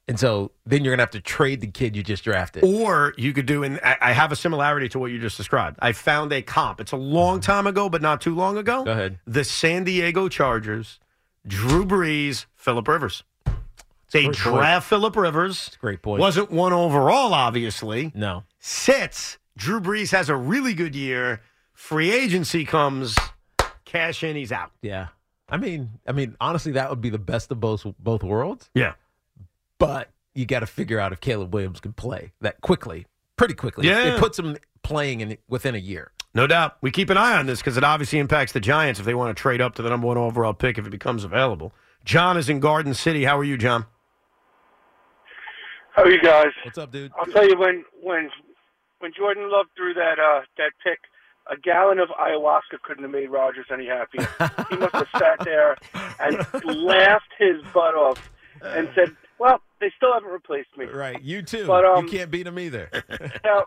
and 0.07 0.19
so 0.19 0.51
then 0.65 0.83
you're 0.83 0.93
gonna 0.93 1.03
have 1.03 1.11
to 1.11 1.21
trade 1.21 1.61
the 1.61 1.67
kid 1.67 1.95
you 1.95 2.03
just 2.03 2.23
drafted. 2.23 2.63
Or 2.63 3.13
you 3.17 3.33
could 3.33 3.45
do, 3.45 3.63
and 3.63 3.79
I 3.81 4.11
have 4.11 4.31
a 4.31 4.35
similarity 4.35 4.89
to 4.89 4.99
what 4.99 5.11
you 5.11 5.19
just 5.19 5.37
described. 5.37 5.77
I 5.81 5.93
found 5.93 6.33
a 6.33 6.41
comp. 6.41 6.81
It's 6.81 6.91
a 6.91 6.97
long 6.97 7.37
mm-hmm. 7.37 7.51
time 7.51 7.67
ago, 7.67 7.87
but 7.87 8.01
not 8.01 8.19
too 8.19 8.35
long 8.35 8.57
ago. 8.57 8.83
Go 8.83 8.91
ahead. 8.91 9.19
The 9.25 9.43
San 9.43 9.83
Diego 9.83 10.27
Chargers, 10.27 10.99
Drew 11.47 11.85
Brees, 11.85 12.45
Philip 12.55 12.87
Rivers. 12.87 13.23
They 14.11 14.25
great 14.25 14.35
draft 14.35 14.89
Philip 14.89 15.15
Rivers. 15.15 15.71
a 15.73 15.77
great 15.79 16.01
point. 16.01 16.19
Wasn't 16.19 16.51
one 16.51 16.73
overall, 16.73 17.33
obviously. 17.33 18.11
No, 18.13 18.43
sits. 18.59 19.37
Drew 19.55 19.79
Brees 19.79 20.11
has 20.11 20.27
a 20.27 20.35
really 20.35 20.73
good 20.73 20.95
year. 20.95 21.41
Free 21.73 22.11
agency 22.11 22.65
comes, 22.65 23.15
cash 23.85 24.23
in, 24.23 24.35
he's 24.35 24.51
out. 24.51 24.71
yeah. 24.81 25.07
I 25.51 25.57
mean, 25.57 25.89
I 26.07 26.13
mean, 26.13 26.35
honestly, 26.41 26.71
that 26.71 26.89
would 26.89 27.01
be 27.01 27.09
the 27.09 27.19
best 27.19 27.51
of 27.51 27.59
both 27.59 27.85
both 27.99 28.23
worlds. 28.23 28.69
Yeah. 28.73 28.93
but 29.77 30.09
you 30.33 30.45
got 30.45 30.61
to 30.61 30.65
figure 30.65 30.97
out 30.99 31.11
if 31.11 31.19
Caleb 31.19 31.53
Williams 31.53 31.79
can 31.81 31.91
play 31.93 32.31
that 32.41 32.61
quickly, 32.61 33.05
pretty 33.35 33.53
quickly. 33.53 33.85
Yeah. 33.87 34.15
it 34.15 34.19
puts 34.19 34.39
him 34.39 34.57
playing 34.81 35.19
in 35.21 35.37
within 35.49 35.75
a 35.75 35.79
year. 35.79 36.11
No 36.33 36.47
doubt. 36.47 36.77
We 36.81 36.89
keep 36.91 37.09
an 37.09 37.17
eye 37.17 37.37
on 37.37 37.45
this 37.45 37.59
because 37.59 37.75
it 37.75 37.83
obviously 37.83 38.17
impacts 38.19 38.53
the 38.53 38.61
Giants 38.61 38.99
if 39.01 39.05
they 39.05 39.13
want 39.13 39.35
to 39.35 39.41
trade 39.41 39.59
up 39.59 39.75
to 39.75 39.81
the 39.81 39.89
number 39.89 40.07
one 40.07 40.17
overall 40.17 40.53
pick 40.53 40.77
if 40.77 40.87
it 40.87 40.89
becomes 40.89 41.25
available. 41.25 41.73
John 42.05 42.37
is 42.37 42.47
in 42.47 42.61
Garden 42.61 42.93
City. 42.93 43.25
How 43.25 43.37
are 43.37 43.43
you, 43.43 43.57
John? 43.57 43.85
How 45.93 46.03
are 46.03 46.09
you 46.09 46.21
guys? 46.21 46.47
What's 46.63 46.77
up, 46.77 46.91
dude? 46.91 47.11
I'll 47.19 47.25
tell 47.25 47.45
you 47.47 47.57
when 47.57 47.83
when 48.01 48.29
when 48.99 49.11
Jordan 49.17 49.51
Love 49.51 49.65
threw 49.75 49.93
that 49.95 50.17
uh 50.19 50.41
that 50.57 50.71
pick, 50.83 50.99
a 51.47 51.57
gallon 51.57 51.99
of 51.99 52.09
ayahuasca 52.09 52.81
couldn't 52.83 53.03
have 53.03 53.11
made 53.11 53.29
Rodgers 53.29 53.65
any 53.71 53.87
happier. 53.87 54.27
he 54.69 54.77
must 54.77 54.93
have 54.93 55.07
sat 55.17 55.39
there 55.43 55.77
and 56.19 56.37
laughed 56.63 57.31
his 57.37 57.61
butt 57.73 57.95
off 57.95 58.29
and 58.61 58.89
said, 58.95 59.15
"Well, 59.39 59.61
they 59.79 59.91
still 59.97 60.13
haven't 60.13 60.29
replaced 60.29 60.75
me." 60.77 60.85
Right, 60.85 61.21
you 61.21 61.41
too. 61.41 61.65
But, 61.67 61.85
um, 61.85 62.05
you 62.05 62.11
can't 62.11 62.31
beat 62.31 62.47
him 62.47 62.59
either. 62.59 62.89
Now, 63.43 63.65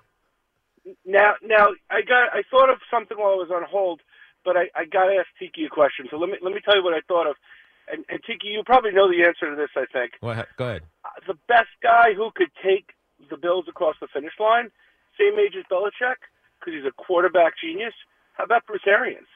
now, 1.06 1.34
now, 1.42 1.68
I 1.90 2.02
got 2.02 2.28
I 2.32 2.42
thought 2.50 2.68
of 2.70 2.78
something 2.90 3.16
while 3.16 3.32
I 3.32 3.36
was 3.36 3.50
on 3.50 3.62
hold, 3.64 4.02
but 4.44 4.56
I, 4.56 4.68
I 4.76 4.84
got 4.84 5.06
to 5.06 5.16
ask 5.16 5.28
Tiki 5.38 5.64
a 5.64 5.68
question. 5.68 6.06
So 6.10 6.18
let 6.18 6.28
me 6.28 6.36
let 6.42 6.52
me 6.52 6.60
tell 6.64 6.76
you 6.76 6.84
what 6.84 6.94
I 6.94 7.00
thought 7.08 7.26
of. 7.26 7.36
And, 7.90 8.04
and 8.08 8.20
Tiki, 8.24 8.48
you 8.48 8.62
probably 8.64 8.92
know 8.92 9.08
the 9.08 9.24
answer 9.24 9.48
to 9.48 9.56
this. 9.56 9.70
I 9.76 9.84
think 9.92 10.12
Well, 10.22 10.44
go 10.56 10.68
ahead. 10.68 10.82
Uh, 11.04 11.08
the 11.26 11.38
best 11.48 11.72
guy 11.82 12.14
who 12.14 12.30
could 12.34 12.50
take 12.62 12.90
the 13.30 13.36
Bills 13.36 13.66
across 13.68 13.96
the 14.00 14.08
finish 14.08 14.32
line, 14.38 14.70
same 15.18 15.38
age 15.38 15.54
as 15.56 15.64
Belichick, 15.70 16.20
because 16.64 16.78
he's 16.78 16.88
a 16.88 17.02
quarterback 17.02 17.54
genius. 17.62 17.94
How 18.34 18.44
about 18.44 18.66
Bruce 18.66 18.86
Arians? 18.86 19.28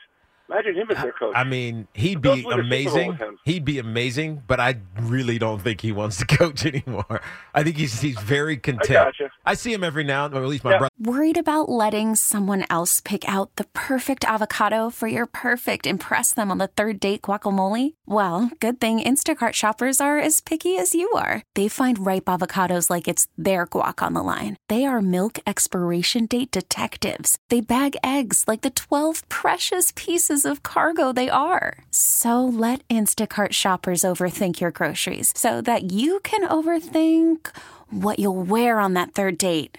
Imagine 0.50 0.74
him 0.76 0.90
as 0.90 1.02
their 1.02 1.12
coach. 1.12 1.34
I 1.36 1.44
mean, 1.44 1.88
he'd 1.92 2.22
be 2.22 2.28
win 2.28 2.38
a 2.38 2.42
Super 2.42 2.50
Bowl 2.56 2.60
amazing. 2.60 3.18
He'd 3.44 3.64
be 3.64 3.78
amazing, 3.78 4.42
but 4.46 4.58
I 4.60 4.76
really 5.00 5.38
don't 5.38 5.60
think 5.60 5.80
he 5.82 5.92
wants 5.92 6.16
to 6.18 6.26
coach 6.38 6.64
anymore. 6.64 7.20
I 7.54 7.62
think 7.62 7.76
he's 7.76 8.00
he's 8.00 8.18
very 8.18 8.56
content. 8.56 8.88
gotcha. 8.88 9.30
I 9.44 9.54
see 9.54 9.72
him 9.72 9.84
every 9.84 10.04
now 10.04 10.24
and 10.26 10.34
then, 10.34 10.40
or 10.40 10.44
at 10.44 10.50
least 10.50 10.64
my 10.64 10.70
Yeah. 10.72 10.78
brother. 10.78 10.94
Worried 11.00 11.36
about 11.36 11.68
letting 11.68 12.16
someone 12.16 12.64
else 12.70 13.00
pick 13.00 13.28
out 13.28 13.54
the 13.56 13.64
perfect 13.74 14.24
avocado 14.24 14.90
for 14.90 15.06
your 15.06 15.26
perfect 15.26 15.86
impress 15.86 16.32
them 16.34 16.50
on 16.50 16.58
the 16.58 16.66
third 16.68 16.98
date 17.00 17.22
guacamole? 17.22 17.94
Well, 18.06 18.50
good 18.60 18.80
thing 18.80 19.00
Instacart 19.00 19.52
shoppers 19.52 20.00
are 20.00 20.18
as 20.18 20.40
picky 20.40 20.76
as 20.78 20.94
you 20.94 21.10
are. 21.12 21.42
They 21.54 21.68
find 21.68 22.04
ripe 22.06 22.24
avocados 22.24 22.88
like 22.90 23.06
it's 23.06 23.28
their 23.36 23.66
guac 23.66 24.02
on 24.02 24.14
the 24.14 24.22
line. 24.22 24.56
They 24.68 24.86
are 24.86 25.00
milk 25.02 25.38
expiration 25.46 26.26
date 26.26 26.50
detectives. 26.50 27.38
They 27.50 27.60
bag 27.60 27.96
eggs 28.02 28.44
like 28.48 28.62
the 28.62 28.70
12 28.70 29.28
precious 29.28 29.92
pieces 29.94 30.37
pieces 30.38 30.50
of 30.50 30.62
cargo 30.62 31.12
they 31.12 31.28
are. 31.30 31.78
So 31.90 32.44
let 32.44 32.86
Instacart 32.88 33.52
shoppers 33.52 34.02
overthink 34.02 34.60
your 34.60 34.70
groceries 34.70 35.32
so 35.36 35.62
that 35.62 35.92
you 35.92 36.20
can 36.20 36.48
overthink 36.48 37.56
what 37.90 38.18
you'll 38.18 38.42
wear 38.46 38.78
on 38.78 38.94
that 38.94 39.12
third 39.14 39.38
date. 39.38 39.78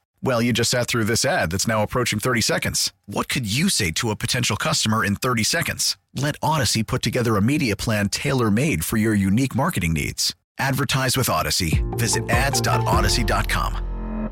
Well, 0.23 0.39
you 0.41 0.53
just 0.53 0.69
sat 0.69 0.87
through 0.87 1.05
this 1.05 1.25
ad 1.25 1.49
that's 1.49 1.67
now 1.67 1.81
approaching 1.81 2.19
30 2.19 2.41
seconds. 2.41 2.93
What 3.07 3.27
could 3.27 3.51
you 3.51 3.69
say 3.69 3.89
to 3.91 4.11
a 4.11 4.15
potential 4.15 4.55
customer 4.55 5.03
in 5.03 5.15
30 5.15 5.43
seconds? 5.43 5.97
Let 6.13 6.39
Audacy 6.41 6.85
put 6.85 7.01
together 7.01 7.37
a 7.37 7.41
media 7.41 7.75
plan 7.75 8.07
tailor 8.09 8.51
made 8.51 8.85
for 8.85 8.97
your 8.97 9.15
unique 9.15 9.55
marketing 9.55 9.93
needs. 9.93 10.35
Advertise 10.59 11.17
with 11.17 11.25
Audacy. 11.27 11.81
Visit 11.97 12.29
ads.audacy.com. 12.29 14.29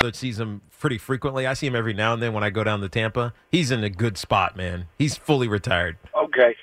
that 0.00 0.16
sees 0.16 0.40
him 0.40 0.62
pretty 0.80 0.98
frequently. 0.98 1.46
I 1.46 1.54
see 1.54 1.68
him 1.68 1.76
every 1.76 1.94
now 1.94 2.12
and 2.12 2.20
then 2.20 2.32
when 2.32 2.42
I 2.42 2.50
go 2.50 2.64
down 2.64 2.80
to 2.80 2.88
Tampa. 2.88 3.32
He's 3.52 3.70
in 3.70 3.84
a 3.84 3.90
good 3.90 4.18
spot, 4.18 4.56
man. 4.56 4.86
He's 4.98 5.16
fully 5.16 5.46
retired. 5.46 5.96
Okay. 6.16 6.56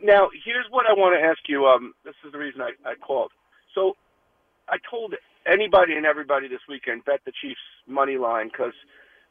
Now, 0.00 0.28
here's 0.44 0.66
what 0.70 0.86
I 0.88 0.92
want 0.92 1.18
to 1.18 1.26
ask 1.26 1.40
you. 1.48 1.66
Um, 1.66 1.94
this 2.04 2.14
is 2.24 2.30
the 2.30 2.38
reason 2.38 2.60
I, 2.60 2.70
I 2.84 2.94
called. 2.94 3.32
So, 3.74 3.94
I 4.68 4.76
told 4.88 5.14
anybody 5.46 5.94
and 5.94 6.06
everybody 6.06 6.48
this 6.48 6.60
weekend 6.68 7.04
bet 7.04 7.20
the 7.24 7.32
Chiefs 7.40 7.60
money 7.86 8.16
line 8.16 8.48
because 8.48 8.72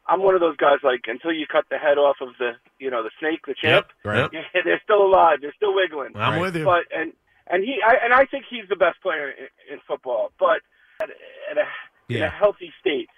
I'm 0.06 0.22
one 0.22 0.34
of 0.34 0.40
those 0.40 0.56
guys 0.56 0.78
like 0.82 1.04
until 1.06 1.32
you 1.32 1.46
cut 1.46 1.64
the 1.70 1.78
head 1.78 1.98
off 1.98 2.16
of 2.20 2.28
the 2.38 2.52
you 2.78 2.90
know 2.90 3.02
the 3.02 3.10
snake, 3.18 3.46
the 3.46 3.54
chimp, 3.54 3.86
right. 4.04 4.30
yeah, 4.32 4.42
they're 4.64 4.80
still 4.84 5.04
alive. 5.04 5.38
They're 5.40 5.54
still 5.56 5.74
wiggling. 5.74 6.12
I'm 6.16 6.40
with 6.40 6.56
you. 6.56 6.64
But 6.64 6.84
and 6.94 7.12
and 7.48 7.64
he 7.64 7.76
I, 7.84 7.96
and 8.04 8.12
I 8.12 8.26
think 8.26 8.44
he's 8.48 8.68
the 8.68 8.76
best 8.76 9.00
player 9.02 9.30
in, 9.30 9.74
in 9.74 9.80
football, 9.86 10.32
but 10.38 10.60
at, 11.02 11.10
at 11.50 11.58
a 11.58 11.66
in 12.08 12.22
a 12.22 12.28
healthy 12.28 12.72
state. 12.80 13.08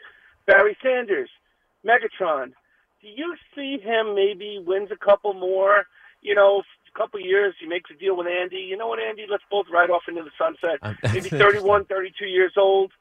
Barry 0.47 0.77
Sanders, 0.83 1.29
Megatron. 1.85 2.53
Do 3.03 3.09
you 3.09 3.35
see 3.55 3.79
him 3.83 4.15
maybe 4.15 4.63
wins 4.65 4.91
a 4.93 4.97
couple 4.97 5.35
more? 5.35 5.87
You 6.23 6.35
know, 6.35 6.63
a 6.86 6.86
couple 6.97 7.21
years. 7.21 7.55
He 7.61 7.67
makes 7.67 7.91
a 7.91 7.95
deal 7.95 8.17
with 8.17 8.27
Andy. 8.27 8.57
You 8.57 8.77
know 8.77 8.89
what, 8.89 8.99
Andy? 8.99 9.27
Let's 9.31 9.45
both 9.51 9.67
ride 9.73 9.91
off 9.91 10.03
into 10.09 10.23
the 10.23 10.31
sunset. 10.39 10.79
Um, 10.83 10.97
maybe 11.15 11.29
31, 11.29 11.85
32 11.87 12.27
years 12.27 12.53
old, 12.57 12.93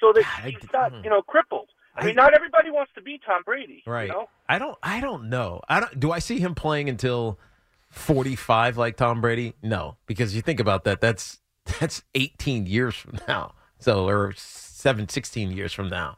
so 0.00 0.12
that 0.12 0.24
I- 0.42 0.50
he's 0.50 0.72
not 0.72 0.92
hmm. 0.92 1.04
you 1.04 1.10
know 1.10 1.22
crippled. 1.22 1.68
I 1.96 2.06
mean, 2.06 2.16
not 2.16 2.34
everybody 2.34 2.72
wants 2.72 2.90
to 2.96 3.00
be 3.00 3.20
Tom 3.24 3.42
Brady. 3.44 3.84
Right. 3.86 4.08
You 4.08 4.14
know? 4.14 4.28
I 4.48 4.58
don't. 4.58 4.76
I 4.82 5.00
don't 5.00 5.28
know. 5.28 5.60
I 5.68 5.78
don't. 5.78 6.00
Do 6.00 6.10
I 6.10 6.18
see 6.18 6.40
him 6.40 6.54
playing 6.56 6.88
until 6.88 7.38
forty-five 7.90 8.76
like 8.76 8.96
Tom 8.96 9.20
Brady? 9.20 9.54
No, 9.62 9.96
because 10.06 10.34
you 10.34 10.42
think 10.42 10.58
about 10.58 10.82
that. 10.84 11.00
That's 11.00 11.38
that's 11.78 12.02
eighteen 12.14 12.66
years 12.66 12.96
from 12.96 13.20
now. 13.28 13.54
So 13.78 14.08
or 14.08 14.32
seven, 14.36 15.08
16 15.08 15.52
years 15.52 15.72
from 15.72 15.88
now. 15.88 16.16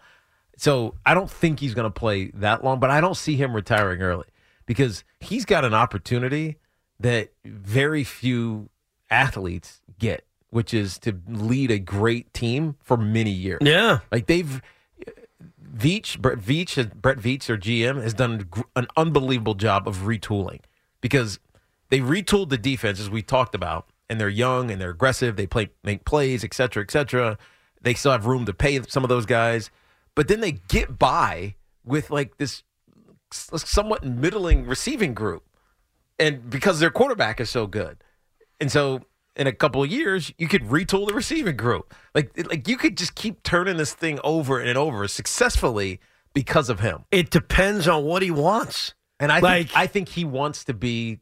So 0.57 0.95
I 1.05 1.15
don't 1.15 1.31
think 1.31 1.61
he's 1.61 1.75
going 1.75 1.85
to 1.85 1.91
play 1.91 2.31
that 2.35 2.65
long. 2.65 2.81
But 2.81 2.91
I 2.91 3.01
don't 3.01 3.17
see 3.17 3.37
him 3.37 3.55
retiring 3.55 4.03
early 4.03 4.27
because 4.67 5.05
he's 5.21 5.45
got 5.45 5.65
an 5.65 5.75
opportunity 5.75 6.59
that 7.01 7.31
very 7.45 8.05
few 8.05 8.69
athletes 9.11 9.83
get, 9.99 10.25
which 10.51 10.73
is 10.73 10.99
to 11.01 11.21
lead 11.29 11.71
a 11.71 11.79
great 11.79 12.33
team 12.33 12.77
for 12.83 12.97
many 12.97 13.31
years. 13.31 13.61
Yeah. 13.63 14.01
Like 14.11 14.27
they've 14.27 14.63
Veach, 15.77 16.19
Brett 16.19 16.39
Veach, 16.39 16.95
Brett 16.95 17.19
Veach, 17.19 17.51
or 17.51 17.59
GM, 17.59 18.03
has 18.03 18.15
done 18.15 18.49
an 18.75 18.87
unbelievable 18.97 19.55
job 19.55 19.87
of 19.87 19.99
retooling 19.99 20.61
because 21.01 21.39
they 21.91 22.01
retooled 22.01 22.49
the 22.49 22.59
defense 22.59 22.99
as 22.99 23.11
we 23.11 23.23
talked 23.23 23.55
about, 23.55 23.87
and 24.09 24.21
they're 24.21 24.29
young 24.29 24.71
and 24.71 24.81
they're 24.81 24.91
aggressive. 24.91 25.37
They 25.37 25.47
play, 25.47 25.71
make 25.85 26.05
plays, 26.05 26.45
et 26.45 26.55
cetera, 26.55 26.83
et 26.83 26.91
cetera. 26.91 27.37
They 27.83 27.95
still 27.95 28.13
have 28.13 28.27
room 28.27 28.47
to 28.47 28.55
pay 28.55 28.81
some 28.89 29.05
of 29.05 29.09
those 29.09 29.27
guys, 29.27 29.71
but 30.15 30.29
then 30.29 30.41
they 30.41 30.53
get 30.53 30.99
by 30.99 31.57
with 31.85 32.11
like 32.11 32.39
this 32.39 32.63
somewhat 33.33 34.05
middling 34.05 34.67
receiving 34.67 35.13
group, 35.15 35.45
and 36.19 36.49
because 36.51 36.81
their 36.81 36.91
quarterback 36.91 37.41
is 37.41 37.51
so 37.51 37.67
good, 37.67 37.99
and 38.61 38.71
so 38.71 39.03
in 39.37 39.47
a 39.47 39.53
couple 39.53 39.83
of 39.83 39.91
years 39.91 40.33
you 40.39 40.49
could 40.49 40.63
retool 40.63 41.07
the 41.07 41.15
receiving 41.15 41.57
group. 41.57 41.93
Like 42.15 42.31
like 42.49 42.67
you 42.69 42.77
could 42.77 42.97
just 42.97 43.15
keep 43.15 43.43
turning 43.43 43.77
this 43.77 43.93
thing 43.93 44.19
over 44.25 44.61
and 44.61 44.79
over 44.79 45.07
successfully 45.09 46.01
because 46.33 46.69
of 46.71 46.81
him. 46.81 47.05
It 47.11 47.31
depends 47.31 47.87
on 47.89 48.05
what 48.05 48.23
he 48.23 48.31
wants. 48.31 48.95
And 49.19 49.31
I 49.33 49.41
Like- 49.41 49.69
think 49.69 49.77
I 49.77 49.87
think 49.87 50.09
he 50.11 50.25
wants 50.25 50.65
to 50.65 50.75
be 50.75 51.21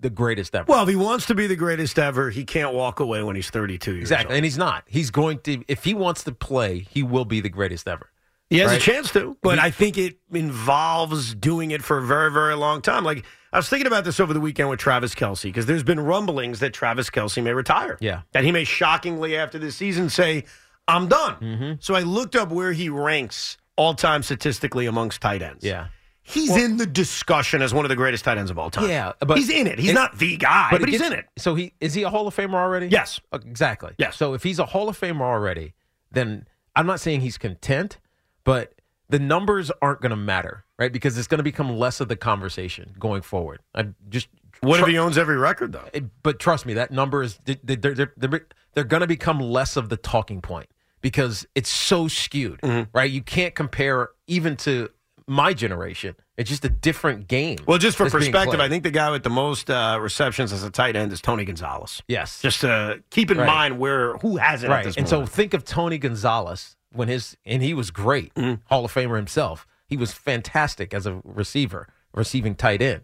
the 0.00 0.10
greatest 0.10 0.54
ever. 0.54 0.66
Well, 0.68 0.84
if 0.84 0.88
he 0.88 0.94
wants 0.96 1.26
to 1.26 1.34
be 1.34 1.48
the 1.48 1.56
greatest 1.56 1.98
ever, 1.98 2.30
he 2.30 2.44
can't 2.44 2.72
walk 2.72 3.00
away 3.00 3.22
when 3.24 3.34
he's 3.34 3.50
32 3.50 3.92
years 3.94 4.02
exactly, 4.02 4.26
old. 4.34 4.36
and 4.36 4.44
he's 4.44 4.58
not. 4.58 4.84
He's 4.86 5.10
going 5.10 5.40
to 5.40 5.64
if 5.66 5.82
he 5.82 5.94
wants 5.94 6.22
to 6.24 6.32
play, 6.32 6.86
he 6.90 7.02
will 7.02 7.24
be 7.24 7.40
the 7.40 7.48
greatest 7.48 7.88
ever. 7.88 8.10
He 8.50 8.58
has 8.58 8.70
Right? 8.70 8.80
a 8.80 8.84
chance 8.84 9.12
to, 9.12 9.36
but 9.42 9.58
He- 9.58 9.64
I 9.64 9.70
think 9.72 9.98
it 9.98 10.18
involves 10.32 11.34
doing 11.34 11.70
it 11.70 11.82
for 11.82 11.98
a 11.98 12.02
very, 12.06 12.30
very 12.30 12.54
long 12.54 12.80
time. 12.82 13.04
Like 13.04 13.24
I 13.52 13.56
was 13.56 13.68
thinking 13.68 13.86
about 13.86 14.04
this 14.04 14.20
over 14.20 14.34
the 14.34 14.40
weekend 14.40 14.68
with 14.68 14.78
Travis 14.78 15.14
Kelce 15.14 15.44
because 15.44 15.66
there's 15.66 15.82
been 15.82 16.00
rumblings 16.00 16.60
that 16.60 16.72
Travis 16.74 17.08
Kelce 17.10 17.42
may 17.42 17.52
retire. 17.52 17.96
Yeah. 18.00 18.22
that 18.32 18.44
he 18.44 18.52
may 18.52 18.64
shockingly 18.64 19.36
after 19.36 19.58
this 19.58 19.76
season 19.76 20.10
say, 20.10 20.44
"I'm 20.86 21.08
done." 21.08 21.36
Mm-hmm. 21.36 21.72
So 21.80 21.94
I 21.94 22.00
looked 22.00 22.36
up 22.36 22.50
where 22.50 22.72
he 22.72 22.88
ranks 22.88 23.56
all 23.76 23.94
time 23.94 24.22
statistically 24.22 24.86
amongst 24.86 25.20
tight 25.22 25.40
ends. 25.42 25.64
Yeah. 25.64 25.86
He's 26.22 26.54
in 26.54 26.76
the 26.76 26.84
discussion 26.84 27.62
as 27.62 27.72
one 27.72 27.86
of 27.86 27.88
the 27.88 27.96
greatest 27.96 28.22
tight 28.26 28.36
ends 28.36 28.50
of 28.50 28.58
all 28.58 28.68
time. 28.70 28.86
Yeah, 28.90 29.12
but 29.20 29.38
he's 29.38 29.48
in 29.48 29.66
it. 29.66 29.78
He's 29.78 29.90
it- 29.90 29.94
not 29.94 30.18
the 30.18 30.36
guy, 30.36 30.68
but, 30.70 30.82
it 30.82 30.88
he's 30.90 30.98
gets- 31.00 31.10
in 31.12 31.18
it. 31.18 31.24
So 31.38 31.54
he 31.54 31.72
is 31.80 31.94
he 31.94 32.02
a 32.02 32.10
Hall 32.10 32.26
of 32.28 32.36
Famer 32.36 32.52
already? 32.54 32.88
Yes. 32.88 33.18
Uh, 33.32 33.38
exactly. 33.46 33.94
Yes. 33.96 34.16
So 34.16 34.34
if 34.34 34.42
he's 34.42 34.58
a 34.58 34.66
Hall 34.66 34.90
of 34.90 35.00
Famer 35.00 35.22
already, 35.22 35.72
then 36.12 36.46
I'm 36.76 36.84
not 36.86 37.00
saying 37.00 37.22
he's 37.22 37.38
content, 37.38 37.98
but 38.44 38.74
the 39.08 39.18
numbers 39.18 39.70
aren't 39.82 40.00
going 40.00 40.10
to 40.10 40.16
matter, 40.16 40.64
right? 40.78 40.92
Because 40.92 41.16
it's 41.16 41.26
going 41.28 41.38
to 41.38 41.44
become 41.44 41.70
less 41.78 42.00
of 42.00 42.08
the 42.08 42.16
conversation 42.16 42.94
going 42.98 43.22
forward. 43.22 43.60
I 43.74 43.88
just 44.08 44.28
What 44.60 44.80
if 44.80 44.86
he 44.86 44.98
owns 44.98 45.16
every 45.18 45.36
record 45.38 45.72
though? 45.72 45.88
it- 45.92 46.04
but 46.22 46.38
trust 46.38 46.66
me, 46.66 46.74
that 46.74 46.90
number 46.90 47.22
is 47.22 47.38
they're 47.44 47.76
they're 47.76 47.94
they're, 48.16 48.46
they're 48.74 48.84
going 48.84 49.00
to 49.00 49.06
become 49.06 49.40
less 49.40 49.76
of 49.76 49.88
the 49.88 49.96
talking 49.96 50.40
point 50.42 50.68
because 51.00 51.46
it's 51.54 51.70
so 51.70 52.08
skewed, 52.08 52.60
Mm-hmm. 52.60 52.90
right? 52.96 53.10
You 53.10 53.22
can't 53.22 53.54
compare 53.54 54.10
even 54.26 54.56
to 54.58 54.90
my 55.26 55.52
generation. 55.52 56.14
It's 56.38 56.48
just 56.48 56.64
a 56.64 56.68
different 56.70 57.28
game. 57.28 57.58
Well, 57.66 57.76
just 57.78 57.96
for 57.98 58.08
perspective. 58.08 58.60
I 58.60 58.68
think 58.68 58.82
the 58.82 58.90
guy 58.90 59.10
with 59.10 59.24
the 59.24 59.30
most 59.30 59.68
uh, 59.70 59.98
receptions 60.00 60.52
as 60.52 60.62
a 60.62 60.70
tight 60.70 60.96
end 60.96 61.12
is 61.12 61.20
Tony 61.20 61.44
Gonzalez. 61.44 62.02
yes, 62.08 62.40
Just 62.40 62.60
to 62.62 63.02
keep 63.10 63.30
in 63.30 63.36
Right. 63.38 63.46
mind 63.46 63.78
where 63.78 64.16
who 64.18 64.36
has 64.38 64.62
it 64.62 64.70
at 64.70 64.84
right. 64.86 64.96
And 64.96 65.06
so 65.08 65.26
think 65.26 65.52
of 65.54 65.64
Tony 65.64 65.98
Gonzalez 65.98 66.76
when 66.92 67.08
his 67.08 67.36
and 67.44 67.62
he 67.62 67.74
was 67.74 67.90
great, 67.90 68.34
Mm-hmm. 68.34 68.62
Hall 68.66 68.84
of 68.84 68.92
Famer 68.92 69.16
himself. 69.16 69.66
He 69.86 69.96
was 69.96 70.12
fantastic 70.12 70.92
as 70.92 71.06
a 71.06 71.20
receiver, 71.24 71.88
receiving 72.12 72.54
tight 72.54 72.82
end. 72.82 73.02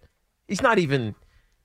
He's 0.48 0.62
not 0.62 0.78
even. 0.78 1.14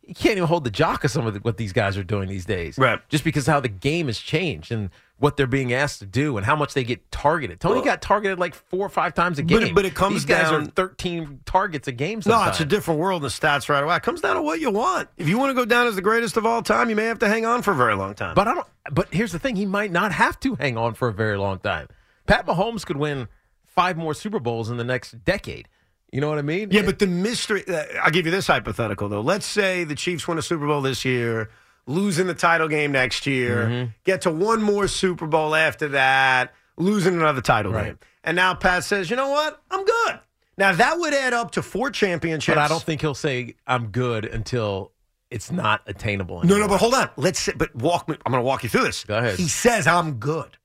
He 0.02 0.16
can't 0.16 0.38
even 0.38 0.48
hold 0.48 0.64
the 0.64 0.72
jock 0.72 1.04
of 1.04 1.12
some 1.12 1.28
of 1.28 1.36
the, 1.36 1.40
what 1.42 1.58
these 1.58 1.72
guys 1.72 1.96
are 1.96 2.04
doing 2.04 2.30
these 2.30 2.46
days. 2.46 2.80
Right. 2.80 3.00
Just 3.10 3.24
because 3.24 3.46
how 3.46 3.60
the 3.60 3.68
game 3.70 4.08
has 4.08 4.18
changed 4.18 4.72
and 4.72 4.90
what 5.20 5.38
they're 5.38 5.46
being 5.46 5.72
asked 5.72 6.00
to 6.00 6.08
do 6.08 6.36
and 6.36 6.44
how 6.48 6.56
much 6.56 6.74
they 6.74 6.84
get 6.84 7.12
targeted. 7.12 7.60
Tony 7.60 7.76
Well- 7.76 7.84
got 7.86 8.02
targeted 8.02 8.40
like 8.40 8.56
four 8.56 8.84
or 8.84 8.90
five 8.90 9.14
times 9.14 9.38
a 9.38 9.44
But 9.44 9.62
it- 9.62 9.66
game. 9.68 9.76
but 9.76 9.86
it 9.86 9.94
comes 9.94 10.16
These 10.16 10.26
guys 10.26 10.50
down- 10.50 10.64
are 10.64 10.66
13 10.66 11.42
targets 11.46 11.88
a 11.88 11.92
game 11.92 12.22
no, 12.26 12.44
it's 12.48 12.60
a 12.60 12.66
different 12.66 13.00
world. 13.00 13.22
The 13.22 13.28
stats 13.28 13.70
right 13.70 13.84
away. 13.84 13.98
It 13.98 14.02
comes 14.02 14.22
down 14.22 14.36
to 14.36 14.42
what 14.42 14.60
you 14.60 14.72
want. 14.72 15.10
If 15.18 15.30
you 15.30 15.38
want 15.38 15.52
to 15.52 15.54
go 15.54 15.66
down 15.66 15.86
as 15.86 15.94
the 15.94 16.02
greatest 16.02 16.38
of 16.38 16.46
all 16.46 16.64
time, 16.64 16.90
you 16.90 16.96
may 16.96 17.06
have 17.06 17.20
to 17.20 17.28
hang 17.28 17.46
on 17.46 17.62
for 17.62 17.74
a 17.74 17.76
very 17.76 17.96
long 17.96 18.16
time. 18.16 18.34
But 18.34 18.48
I 18.48 18.56
don't. 18.56 18.68
But 18.92 19.10
here's 19.14 19.32
the 19.34 19.38
thing: 19.40 19.58
he 19.58 19.68
might 19.68 19.92
not 19.92 20.12
have 20.12 20.40
to 20.40 20.56
hang 20.56 20.76
on 20.76 20.96
for 20.96 21.10
a 21.10 21.14
very 21.14 21.38
long 21.38 21.60
time. 21.60 21.88
Pat 22.30 22.46
Mahomes 22.46 22.86
could 22.86 22.98
win 22.98 23.28
five 23.66 23.98
more 23.98 24.14
Super 24.14 24.40
Bowls 24.40 24.70
in 24.70 24.78
the 24.78 24.84
next 24.86 25.24
decade. 25.26 25.68
You 26.12 26.22
know 26.22 26.30
what 26.30 26.40
I 26.40 26.44
mean? 26.44 26.70
yeah, 26.72 26.82
but 26.84 26.98
the 27.00 27.08
mystery. 27.08 27.64
Uh, 27.68 27.84
I'll 28.02 28.12
give 28.12 28.26
you 28.26 28.32
this 28.32 28.48
hypothetical 28.48 29.10
though. 29.10 29.22
Let's 29.22 29.46
say 29.46 29.84
the 29.84 29.96
Chiefs 29.96 30.28
win 30.28 30.38
a 30.38 30.42
Super 30.42 30.66
Bowl 30.66 30.82
this 30.82 31.04
year. 31.04 31.50
losing 31.88 32.28
the 32.28 32.36
title 32.36 32.68
game 32.68 32.92
next 32.92 33.26
year, 33.26 33.66
Mm-hmm. 33.66 33.92
get 34.04 34.22
to 34.22 34.30
one 34.32 34.62
more 34.62 34.88
Super 34.88 35.26
Bowl 35.26 35.56
after 35.56 35.88
that, 35.90 36.54
losing 36.78 37.16
another 37.16 37.42
title 37.42 37.72
Right. 37.72 37.86
game. 37.86 38.00
And 38.24 38.36
now 38.36 38.54
Pat 38.54 38.84
says, 38.84 39.10
you 39.10 39.16
know 39.16 39.30
what? 39.30 39.60
I'm 39.72 39.84
good. 39.86 40.20
Now 40.58 40.72
that 40.74 41.00
would 41.00 41.14
add 41.16 41.34
up 41.34 41.50
to 41.52 41.64
four 41.64 41.90
championships. 41.90 42.54
But 42.56 42.62
I 42.62 42.68
don't 42.68 42.84
think 42.84 43.02
he'll 43.02 43.16
say 43.16 43.56
I'm 43.66 43.88
good 43.88 44.26
until 44.26 44.92
it's 45.32 45.52
not 45.52 45.82
attainable. 45.88 46.36
No, 46.38 46.42
Anymore. 46.42 46.60
no, 46.60 46.68
but 46.68 46.80
hold 46.80 46.94
on. 46.94 47.10
Let's 47.18 47.50
but 47.56 47.74
walk 47.76 48.08
me. 48.08 48.18
I'm 48.24 48.32
going 48.32 48.42
to 48.44 48.46
walk 48.46 48.62
you 48.64 48.70
through 48.70 48.84
this. 48.84 49.04
Go 49.04 49.18
ahead. 49.18 49.40
He 49.40 49.48
says 49.48 49.88
I'm 49.88 50.16
good. 50.20 50.58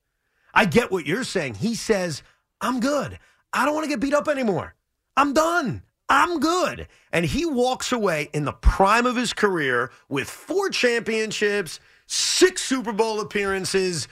I 0.55 0.65
get 0.65 0.91
what 0.91 1.05
you're 1.05 1.23
saying. 1.23 1.55
He 1.55 1.75
says 1.75 2.23
I'm 2.61 2.79
good. 2.79 3.19
I 3.53 3.65
don't 3.65 3.73
want 3.73 3.85
to 3.85 3.89
get 3.89 3.99
beat 3.99 4.13
up 4.13 4.27
anymore. 4.27 4.75
I'm 5.17 5.33
done. 5.33 5.83
I'm 6.07 6.39
good. 6.39 6.87
And 7.11 7.25
he 7.25 7.45
walks 7.45 7.91
away 7.91 8.29
in 8.33 8.45
the 8.45 8.53
prime 8.53 9.05
of 9.05 9.15
his 9.15 9.33
career 9.33 9.91
with 10.07 10.29
four 10.29 10.69
championships, 10.69 11.79
six 12.05 12.61
Super 12.61 12.91
Bowl 12.91 13.19
appearances. 13.19 14.07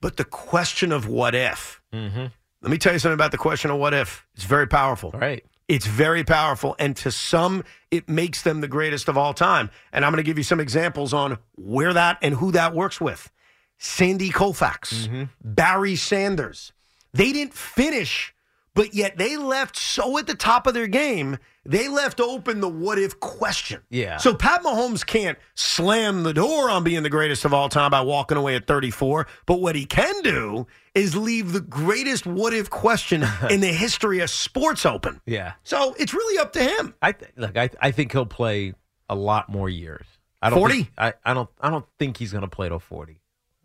But 0.00 0.16
the 0.16 0.24
question 0.24 0.92
of 0.92 1.08
what 1.08 1.34
if? 1.34 1.80
Mm-hmm. 1.92 2.26
Let 2.60 2.70
me 2.70 2.78
tell 2.78 2.92
you 2.92 2.98
something 2.98 3.14
about 3.14 3.30
the 3.30 3.38
question 3.38 3.70
of 3.70 3.78
what 3.78 3.94
if. 3.94 4.26
It's 4.34 4.44
very 4.44 4.66
powerful. 4.66 5.10
Right. 5.12 5.44
It's 5.68 5.86
very 5.86 6.24
powerful. 6.24 6.76
And 6.78 6.96
to 6.96 7.10
some, 7.10 7.62
it 7.90 8.08
makes 8.08 8.42
them 8.42 8.60
the 8.60 8.68
greatest 8.68 9.08
of 9.08 9.16
all 9.16 9.34
time. 9.34 9.70
And 9.92 10.04
I'm 10.04 10.12
going 10.12 10.22
to 10.22 10.28
give 10.28 10.38
you 10.38 10.44
some 10.44 10.60
examples 10.60 11.12
on 11.12 11.38
where 11.56 11.92
that 11.92 12.18
and 12.22 12.34
who 12.34 12.52
that 12.52 12.74
works 12.74 13.00
with. 13.00 13.30
Sandy 13.78 14.30
Koufax, 14.30 15.06
mm-hmm. 15.06 15.24
Barry 15.42 15.96
Sanders. 15.96 16.72
They 17.14 17.32
didn't 17.32 17.54
finish, 17.54 18.34
but 18.74 18.94
yet 18.94 19.16
they 19.16 19.36
left 19.36 19.76
so 19.76 20.18
at 20.18 20.26
the 20.26 20.34
top 20.34 20.66
of 20.66 20.74
their 20.74 20.86
game, 20.88 21.38
they 21.64 21.88
left 21.88 22.20
open 22.20 22.60
the 22.60 22.68
what 22.68 22.98
if 22.98 23.18
question. 23.20 23.82
Yeah. 23.90 24.16
So 24.16 24.34
Pat 24.34 24.62
Mahomes 24.62 25.04
can't 25.06 25.38
slam 25.54 26.22
the 26.22 26.32
door 26.34 26.68
on 26.70 26.82
being 26.82 27.02
the 27.02 27.10
greatest 27.10 27.44
of 27.44 27.52
all 27.54 27.68
time 27.68 27.90
by 27.90 28.00
walking 28.00 28.36
away 28.36 28.56
at 28.56 28.66
34, 28.66 29.26
but 29.46 29.60
what 29.60 29.76
he 29.76 29.84
can 29.84 30.22
do 30.22 30.66
is 30.94 31.14
leave 31.16 31.52
the 31.52 31.60
greatest 31.60 32.26
what 32.26 32.52
if 32.52 32.68
question 32.70 33.22
in 33.50 33.60
the 33.60 33.68
history 33.72 34.20
of 34.20 34.30
sports 34.30 34.84
open. 34.86 35.20
Yeah. 35.26 35.52
So 35.62 35.94
it's 35.98 36.12
really 36.14 36.38
up 36.38 36.52
to 36.54 36.62
him. 36.62 36.94
I 37.02 37.12
th- 37.12 37.32
look. 37.36 37.56
I 37.56 37.70
I 37.80 37.90
think 37.90 38.12
he'll 38.12 38.26
play 38.26 38.74
a 39.08 39.14
lot 39.14 39.48
more 39.48 39.68
years. 39.68 40.06
I 40.40 40.50
don't 40.50 40.58
40? 40.58 40.74
think- 40.74 40.90
I, 40.96 41.14
I 41.24 41.34
don't. 41.34 41.48
I 41.60 41.70
don't 41.70 41.86
think 41.98 42.16
he's 42.16 42.32
going 42.32 42.42
to 42.42 42.48
play 42.48 42.68
till 42.68 42.78
forty. 42.78 43.20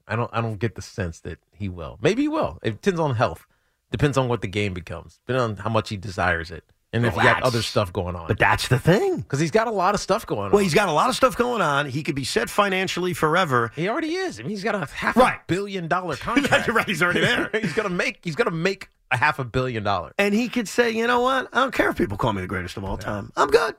I 0.08 0.16
don't. 0.16 0.30
I 0.34 0.42
don't 0.42 0.58
get 0.60 0.76
the 0.76 0.82
sense 0.82 1.20
that 1.22 1.40
he 1.54 1.70
will. 1.70 1.98
Maybe 2.02 2.24
he 2.24 2.28
will. 2.28 2.60
It 2.62 2.82
depends 2.82 3.00
on 3.00 3.16
health. 3.16 3.46
Depends 3.92 4.18
on 4.18 4.28
what 4.28 4.42
the 4.42 4.48
game 4.48 4.74
becomes. 4.74 5.20
Depends 5.28 5.42
on 5.44 5.56
how 5.64 5.70
much 5.70 5.90
he 5.90 5.98
desires 5.98 6.50
it, 6.52 6.64
and 6.92 7.06
if 7.06 7.16
Well, 7.16 7.26
he 7.26 7.32
got 7.32 7.44
other 7.44 7.62
stuff 7.62 7.94
going 7.94 8.16
on. 8.16 8.28
But 8.28 8.40
that's 8.40 8.68
the 8.68 8.80
thing. 8.80 9.18
Because 9.18 9.40
he's 9.40 9.52
got 9.52 9.68
a 9.68 9.72
lot 9.72 9.94
of 9.94 10.02
stuff 10.02 10.26
going 10.26 10.46
on. 10.48 10.52
Well, 10.52 10.64
he's 10.64 10.74
got 10.74 10.90
a 10.90 10.92
lot 10.92 11.10
of 11.10 11.16
stuff 11.16 11.38
going 11.38 11.62
on. 11.62 11.86
He 11.86 12.02
could 12.04 12.16
be 12.16 12.24
set 12.24 12.50
financially 12.50 13.14
forever. 13.14 13.72
He 13.76 13.88
already 13.88 14.16
is. 14.16 14.40
I 14.40 14.44
mean, 14.44 14.50
he's 14.50 14.64
got 14.64 14.76
a 14.76 14.86
half 14.94 15.16
Right. 15.16 15.36
a 15.36 15.42
billion 15.48 15.88
dollar 15.88 16.16
contract. 16.18 16.68
Right. 16.68 16.86
He's 16.88 17.04
already 17.04 17.22
there. 17.22 17.50
he's 17.62 17.74
gonna 17.74 17.90
make. 17.90 18.20
He's 18.24 18.36
gonna 18.36 18.52
make 18.52 18.90
a 19.12 19.18
half 19.18 19.38
a 19.38 19.44
billion 19.46 19.84
dollars. 19.84 20.14
And 20.18 20.34
he 20.34 20.50
could 20.50 20.68
say, 20.68 20.90
you 20.90 21.06
know 21.06 21.22
what? 21.22 21.48
I 21.54 21.60
don't 21.60 21.74
care 21.74 21.90
if 21.92 21.98
people 21.98 22.18
call 22.18 22.34
me 22.34 22.42
the 22.42 22.48
greatest 22.48 22.78
of 22.78 22.84
all 22.84 22.98
time. 22.98 23.32
I'm 23.38 23.50
good. 23.50 23.76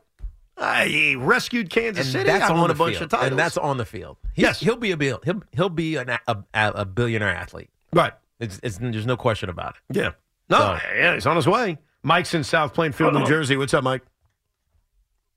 I 0.57 1.17
rescued 1.19 1.69
Kansas 1.71 2.07
And 2.07 2.13
City. 2.13 2.25
that's 2.31 2.45
I 2.49 2.53
on 2.53 2.59
won 2.61 2.69
the 2.69 2.75
a 2.75 2.77
bunch 2.77 2.93
field. 2.95 3.03
of 3.05 3.11
titles. 3.11 3.31
And 3.31 3.39
that's 3.39 3.57
on 3.57 3.77
the 3.77 3.85
field. 3.85 4.17
He, 4.35 4.43
Yes. 4.43 4.61
he'll 4.61 4.77
be 4.77 4.93
a 4.93 4.97
bill. 4.97 5.21
He'll 5.25 5.43
he'll 5.53 5.69
be 5.69 5.97
an, 5.97 6.09
a, 6.11 6.19
a, 6.29 6.45
a 6.55 6.85
billionaire 6.85 7.35
athlete. 7.35 7.71
right. 7.93 8.13
It's, 8.41 8.59
it's 8.63 8.79
there's 8.79 9.07
no 9.07 9.17
question 9.17 9.49
about 9.49 9.77
it. 9.91 9.97
Yeah. 9.97 10.11
No, 10.51 10.59
So- 10.59 10.79
yeah, 10.97 11.15
he's 11.15 11.27
on 11.27 11.37
his 11.37 11.47
way. 11.47 11.79
Mike's 12.03 12.35
in 12.35 12.45
South 12.45 12.75
Plainfield, 12.75 13.15
New 13.15 13.25
Jersey. 13.27 13.57
What's 13.57 13.73
up, 13.75 13.83
Mike? 13.85 14.03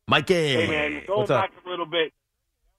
Mikey. 0.07 0.33
Hey 0.33 0.67
man, 0.67 1.03
going 1.07 1.19
What's 1.19 1.31
up? 1.31 1.43
back 1.43 1.51
a 1.65 1.69
little 1.69 1.85
bit 1.85 2.13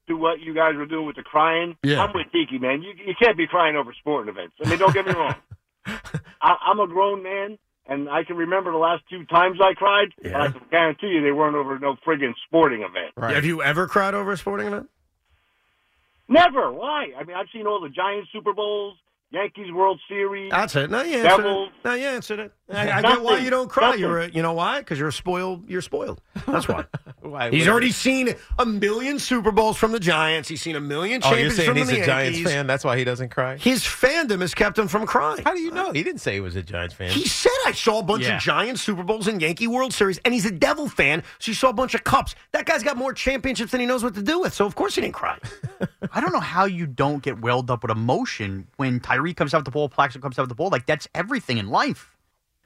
to 0.09 0.15
what 0.17 0.41
you 0.41 0.55
guys 0.55 0.75
were 0.77 0.87
doing 0.87 1.07
with 1.07 1.17
the 1.17 1.23
crying. 1.23 1.77
Yeah. 1.83 2.03
I'm 2.03 2.13
with 2.15 2.27
Tiki, 2.33 2.59
man. 2.59 2.83
You 2.83 2.93
you 3.07 3.15
can't 3.21 3.37
be 3.37 3.47
crying 3.47 3.77
over 3.77 3.93
sporting 3.99 4.31
events. 4.35 4.55
I 4.65 4.69
mean, 4.69 4.79
don't 4.79 4.95
get 4.95 5.07
me 5.07 5.13
wrong. 5.13 5.35
I, 5.87 6.57
I'm 6.67 6.81
a 6.81 6.87
grown 6.87 7.23
man, 7.23 7.59
and 7.89 8.09
I 8.09 8.23
can 8.23 8.37
remember 8.37 8.71
the 8.71 8.79
last 8.79 9.03
two 9.11 9.25
times 9.25 9.59
I 9.63 9.75
cried. 9.75 10.09
Yeah. 10.23 10.35
And 10.35 10.43
I 10.43 10.49
can 10.51 10.61
guarantee 10.71 11.09
you 11.09 11.23
they 11.23 11.33
weren't 11.33 11.57
over 11.57 11.79
no 11.79 11.97
friggin' 12.07 12.35
sporting 12.47 12.83
event. 12.83 13.13
Right. 13.17 13.35
Have 13.35 13.45
you 13.45 13.63
ever 13.63 13.87
cried 13.87 14.15
over 14.15 14.33
a 14.33 14.37
sporting 14.37 14.67
event? 14.67 14.89
Never. 16.29 16.71
Why? 16.71 17.13
I 17.19 17.25
mean, 17.25 17.37
I've 17.37 17.47
seen 17.53 17.67
all 17.67 17.81
the 17.81 17.89
Giants 17.89 18.29
Super 18.33 18.53
Bowls, 18.53 18.99
Yankees 19.31 19.71
World 19.73 20.01
Series. 20.09 20.51
That's 20.51 20.75
it. 20.75 20.91
No, 20.91 21.03
you 21.03 21.19
answered 21.19 21.37
Devils. 21.43 21.69
it. 21.69 21.85
No, 21.89 21.95
you 21.95 22.07
answered 22.07 22.39
it. 22.39 22.53
I, 22.71 22.91
I 22.93 23.03
get 23.03 23.21
why 23.23 23.39
you 23.39 23.51
don't 23.51 23.69
cry. 23.69 23.89
Nothing. 23.89 24.01
You're, 24.01 24.21
a, 24.21 24.29
you 24.31 24.43
know 24.43 24.55
why? 24.55 24.79
Because 24.79 24.99
you're 24.99 25.09
a 25.09 25.13
spoiled. 25.13 25.69
You're 25.69 25.83
spoiled. 25.83 26.21
That's 26.47 26.67
why. 26.69 26.85
Why, 27.21 27.51
He's 27.51 27.67
what- 27.67 27.73
already 27.73 27.91
seen 27.91 28.35
a 28.59 28.65
million 28.65 29.19
Super 29.19 29.51
Bowls 29.53 29.77
from 29.77 29.93
the 29.93 30.01
Giants. 30.01 30.49
He's 30.49 30.63
seen 30.63 30.77
a 30.77 30.81
million 30.81 31.21
Oh, 31.23 31.29
you're 31.35 31.51
championships 31.51 31.57
saying 31.57 31.69
from 31.69 31.77
he's 31.77 31.89
the 31.89 32.01
a 32.01 32.07
Giants 32.07 32.41
fan? 32.41 32.67
That's 32.67 32.85
why 32.85 32.97
he 32.97 33.05
doesn't 33.05 33.29
cry. 33.29 33.59
His 33.59 33.83
fandom 33.83 34.41
has 34.41 34.55
kept 34.55 34.79
him 34.79 34.89
from 34.89 35.05
crying. 35.05 35.43
How 35.45 35.53
do 35.53 35.61
you 35.61 35.71
know? 35.71 35.93
He 35.93 36.03
didn't 36.03 36.21
say 36.23 36.33
he 36.35 36.41
was 36.41 36.57
a 36.57 36.63
Giants 36.63 36.95
fan. 36.95 37.11
He 37.11 37.29
said 37.29 37.51
I 37.67 37.73
saw 37.73 37.99
a 37.99 38.03
bunch 38.03 38.23
Yeah. 38.25 38.37
of 38.37 38.43
Giants 38.43 38.81
Super 38.81 39.03
Bowls 39.03 39.27
and 39.29 39.43
Yankee 39.43 39.67
World 39.67 39.93
Series, 39.93 40.17
and 40.25 40.33
he's 40.33 40.47
a 40.47 40.51
Devil 40.51 40.89
fan, 40.89 41.23
so 41.39 41.51
he 41.51 41.55
saw 41.55 41.69
a 41.69 41.73
bunch 41.75 41.95
of 41.95 42.03
cups. 42.03 42.35
That 42.53 42.65
guy's 42.65 42.83
got 42.83 42.97
more 42.97 43.13
championships 43.13 43.73
than 43.73 43.81
he 43.81 43.87
knows 43.87 44.03
what 44.03 44.15
to 44.15 44.23
do 44.23 44.41
with, 44.41 44.55
so 44.55 44.65
of 44.65 44.75
course 44.75 44.95
he 44.95 45.03
didn't 45.03 45.15
cry. 45.15 45.37
I 46.13 46.21
don't 46.23 46.33
know 46.33 46.41
how 46.41 46.65
you 46.65 46.87
don't 46.87 47.23
get 47.23 47.43
welled 47.43 47.71
up 47.71 47.83
with 47.83 47.91
emotion 47.91 48.69
when 48.79 49.01
Tyree 49.19 49.35
comes 49.35 49.53
out 49.53 49.59
with 49.59 49.65
the 49.67 49.71
ball, 49.71 49.89
Plaxico 49.89 50.23
comes 50.23 50.39
out 50.39 50.43
with 50.43 50.51
the 50.51 50.55
ball. 50.55 50.71
Like 50.71 50.87
that's 50.87 51.09
everything 51.15 51.59
in 51.59 51.69
life. 51.69 52.17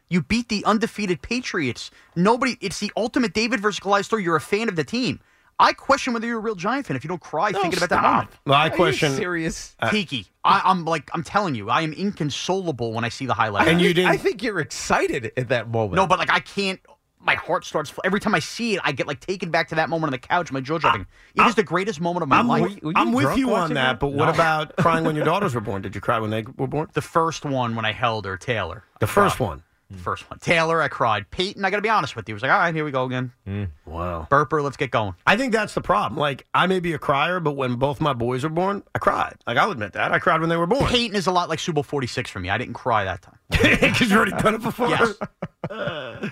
You 0.09 0.23
beat 0.23 0.49
the 0.51 0.63
undefeated 0.67 1.23
Patriots. 1.23 1.91
Nobody. 2.15 2.59
It's 2.61 2.79
the 2.81 2.93
ultimate 2.97 3.33
David 3.33 3.61
versus 3.61 3.81
Goliath 3.81 4.07
story. 4.07 4.25
You're 4.25 4.37
a 4.37 4.41
fan 4.41 4.69
of 4.69 4.77
the 4.77 4.85
team. 4.85 5.21
I 5.59 5.73
question 5.73 6.13
whether 6.13 6.27
you're 6.27 6.39
a 6.39 6.43
real 6.43 6.55
Giant 6.55 6.87
fan 6.87 6.97
if 6.97 7.05
you 7.05 7.09
don't 7.09 7.21
cry 7.21 7.53
thinking 7.53 7.79
about 7.79 7.89
that 7.91 8.03
moment. 8.03 8.31
Well, 8.45 8.57
I 8.57 8.67
Are 8.67 8.71
you 8.71 8.77
question. 8.77 9.13
Uh, 9.13 9.17
serious? 9.17 9.77
Tiki, 9.91 10.27
I, 10.45 10.61
I'm 10.65 10.85
like 10.85 11.11
I'm 11.15 11.23
telling 11.23 11.55
you, 11.55 11.71
I 11.71 11.83
am 11.83 11.93
inconsolable 11.95 12.93
when 12.93 13.05
I 13.05 13.09
see 13.09 13.25
the 13.25 13.35
highlight. 13.35 13.69
And 13.69 13.81
you 13.81 13.95
didn't. 13.95 14.19
think 14.19 14.43
you're 14.43 14.61
excited 14.61 15.33
at 15.37 15.49
that 15.49 15.71
moment. 15.71 15.95
No, 15.95 16.07
but 16.07 16.19
like 16.19 16.31
I 16.31 16.41
can't. 16.41 16.81
My 17.25 17.35
heart 17.37 17.65
starts 17.65 17.89
fl- 17.91 18.01
every 18.05 18.19
time 18.21 18.35
I 18.35 18.41
see 18.41 18.75
it. 18.75 18.81
I 18.83 18.93
get 18.93 19.07
like 19.07 19.21
taken 19.21 19.51
back 19.51 19.69
to 19.69 19.77
that 19.77 19.89
moment 19.89 20.09
on 20.09 20.13
the 20.13 20.19
couch. 20.19 20.51
My 20.51 20.61
jaw 20.61 20.79
dropping. 20.79 21.07
Ah, 21.39 21.45
it 21.45 21.49
is 21.49 21.53
ah, 21.53 21.57
the 21.57 21.63
greatest 21.63 22.01
moment 22.01 22.23
of 22.25 22.29
my 22.29 22.39
I'm, 22.41 22.49
life. 22.49 22.63
with- 22.63 22.83
were 22.83 22.91
you 22.91 22.97
I'm 22.97 23.13
with 23.13 23.37
you 23.37 23.55
on 23.55 23.75
that, 23.75 23.75
that? 23.75 24.01
but 24.01 24.09
what 24.09 24.27
No. 24.27 24.33
about 24.33 24.77
crying 24.79 25.05
when 25.05 25.15
your 25.17 25.25
daughters 25.25 25.55
were 25.55 25.61
born? 25.61 25.83
Did 25.83 25.95
you 25.95 26.01
cry 26.01 26.19
when 26.19 26.31
they 26.31 26.43
were 26.57 26.67
born? 26.67 26.89
the 26.95 27.01
first 27.03 27.45
one 27.45 27.77
when 27.77 27.85
I 27.85 27.93
held 27.93 28.25
her, 28.27 28.37
Taylor. 28.37 28.85
The 29.01 29.07
first 29.07 29.39
one. 29.41 29.63
The 29.91 29.99
first 29.99 30.29
one. 30.31 30.39
Taylor, 30.39 30.81
I 30.81 30.89
cried. 30.89 31.31
Peyton, 31.31 31.65
I 31.67 31.71
got 31.71 31.77
to 31.77 31.83
be 31.83 31.91
honest 31.91 32.17
with 32.17 32.27
you, 32.27 32.33
It 32.33 32.37
was 32.37 32.43
like, 32.43 32.51
all 32.51 32.59
right, 32.59 32.75
here 32.75 32.83
we 32.83 32.91
go 32.91 33.05
again. 33.05 33.31
Mm. 33.47 33.69
Wow. 33.85 34.27
Burper, 34.31 34.63
let's 34.63 34.79
get 34.79 34.91
going. 34.91 35.15
I 35.27 35.37
think 35.37 35.53
that's 35.53 35.75
the 35.75 35.83
problem. 35.83 36.19
Like, 36.19 36.47
I 36.55 36.67
may 36.67 36.81
be 36.81 36.95
a 36.95 36.99
crier, 36.99 37.41
but 37.41 37.53
when 37.57 37.75
both 37.75 38.01
my 38.01 38.15
boys 38.15 38.43
were 38.43 38.49
born, 38.49 38.83
I 38.95 38.99
cried. 39.01 39.35
Like, 39.47 39.59
I'll 39.59 39.71
admit 39.71 39.93
that. 39.93 40.11
I 40.11 40.19
cried 40.19 40.41
when 40.41 40.49
they 40.49 40.57
were 40.57 40.67
born. 40.67 40.87
Peyton 40.87 41.15
is 41.15 41.27
a 41.27 41.31
lot 41.31 41.51
like 41.51 41.59
Super 41.59 41.83
46 41.83 42.31
for 42.31 42.41
me. 42.41 42.49
I 42.49 42.57
didn't 42.57 42.73
cry 42.75 43.05
that 43.05 43.21
time. 43.23 43.37
Because 43.51 44.01
you've 44.01 44.13
already 44.13 44.33
done 44.33 44.55
it 44.55 44.63
before. 44.63 44.89
Yes. 44.89 45.13
Uh. 45.71 46.29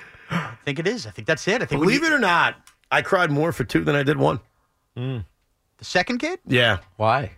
I 0.61 0.65
think 0.65 0.79
it 0.79 0.87
is. 0.87 1.07
I 1.07 1.11
think 1.11 1.27
that's 1.27 1.47
it. 1.49 1.63
I 1.63 1.65
think 1.65 1.81
Believe 1.81 2.01
you- 2.03 2.07
it 2.07 2.13
or 2.13 2.19
not, 2.19 2.57
I 2.91 3.03
cried 3.03 3.31
more 3.31 3.53
for 3.53 3.65
two 3.65 3.83
than 3.85 3.95
I 3.97 4.03
did 4.03 4.17
one. 4.19 4.41
Mm. 4.97 5.25
the 5.79 5.85
second 5.85 6.19
kid, 6.19 6.41
Yeah. 6.47 6.79
why? 6.97 7.33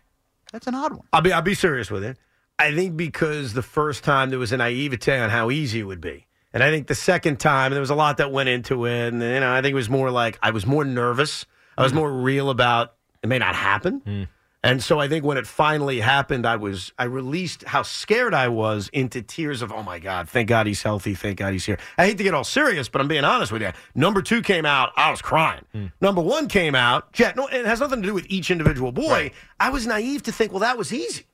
that's 0.52 0.66
an 0.66 0.74
odd 0.74 0.92
one. 0.92 1.06
I'll 1.12 1.20
be 1.20 1.32
I'll 1.32 1.42
be 1.42 1.54
serious 1.54 1.90
with 1.90 2.04
it. 2.04 2.18
I 2.58 2.74
think 2.74 2.96
because 2.96 3.54
the 3.54 3.62
first 3.62 4.04
time 4.04 4.30
there 4.30 4.38
was 4.38 4.52
a 4.52 4.56
naivete 4.56 5.18
on 5.18 5.30
how 5.30 5.50
easy 5.50 5.80
it 5.80 5.84
would 5.84 6.00
be. 6.00 6.26
And 6.52 6.62
I 6.62 6.70
think 6.70 6.86
the 6.86 6.94
second 6.94 7.40
time 7.40 7.72
there 7.72 7.80
was 7.80 7.90
a 7.90 7.94
lot 7.94 8.18
that 8.18 8.30
went 8.30 8.48
into 8.50 8.84
it. 8.84 9.08
And 9.08 9.22
you 9.22 9.40
know, 9.40 9.52
I 9.52 9.62
think 9.62 9.72
it 9.72 9.76
was 9.76 9.88
more 9.88 10.10
like 10.10 10.38
I 10.42 10.50
was 10.50 10.66
more 10.66 10.84
nervous. 10.84 11.46
I 11.78 11.82
was 11.82 11.92
mm. 11.92 11.96
more 11.96 12.12
real 12.12 12.50
about 12.50 12.94
it 13.22 13.28
may 13.28 13.38
not 13.38 13.54
happen. 13.54 14.00
Mm. 14.02 14.28
And 14.64 14.80
so 14.80 15.00
I 15.00 15.08
think 15.08 15.24
when 15.24 15.38
it 15.38 15.46
finally 15.46 16.00
happened, 16.00 16.46
I 16.46 16.56
was 16.56 16.92
I 16.96 17.04
released 17.04 17.64
how 17.64 17.82
scared 17.82 18.32
I 18.32 18.46
was 18.48 18.88
into 18.92 19.20
tears 19.20 19.60
of 19.60 19.72
oh 19.72 19.82
my 19.82 19.98
God, 19.98 20.28
thank 20.28 20.48
God 20.48 20.66
he's 20.66 20.82
healthy, 20.82 21.14
thank 21.14 21.38
God 21.38 21.52
he's 21.52 21.66
here. 21.66 21.78
I 21.98 22.06
hate 22.06 22.18
to 22.18 22.24
get 22.24 22.32
all 22.32 22.44
serious, 22.44 22.88
but 22.88 23.00
I'm 23.00 23.08
being 23.08 23.24
honest 23.24 23.50
with 23.50 23.62
you. 23.62 23.72
Number 23.94 24.22
two 24.22 24.40
came 24.40 24.64
out, 24.64 24.92
I 24.96 25.10
was 25.10 25.20
crying. 25.20 25.64
Hmm. 25.72 25.86
Number 26.00 26.22
one 26.22 26.46
came 26.46 26.76
out, 26.76 27.12
Jet. 27.12 27.34
No, 27.36 27.48
it 27.48 27.66
has 27.66 27.80
nothing 27.80 28.02
to 28.02 28.08
do 28.08 28.14
with 28.14 28.26
each 28.28 28.50
individual 28.52 28.92
boy. 28.92 29.32
I 29.58 29.70
was 29.70 29.86
naive 29.86 30.22
to 30.24 30.32
think, 30.32 30.52
well, 30.52 30.60
that 30.60 30.78
was 30.78 30.92
easy. 30.92 31.26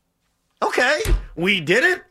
Okay, 0.62 1.02
we 1.36 1.60
did 1.60 1.84
it. 1.84 2.02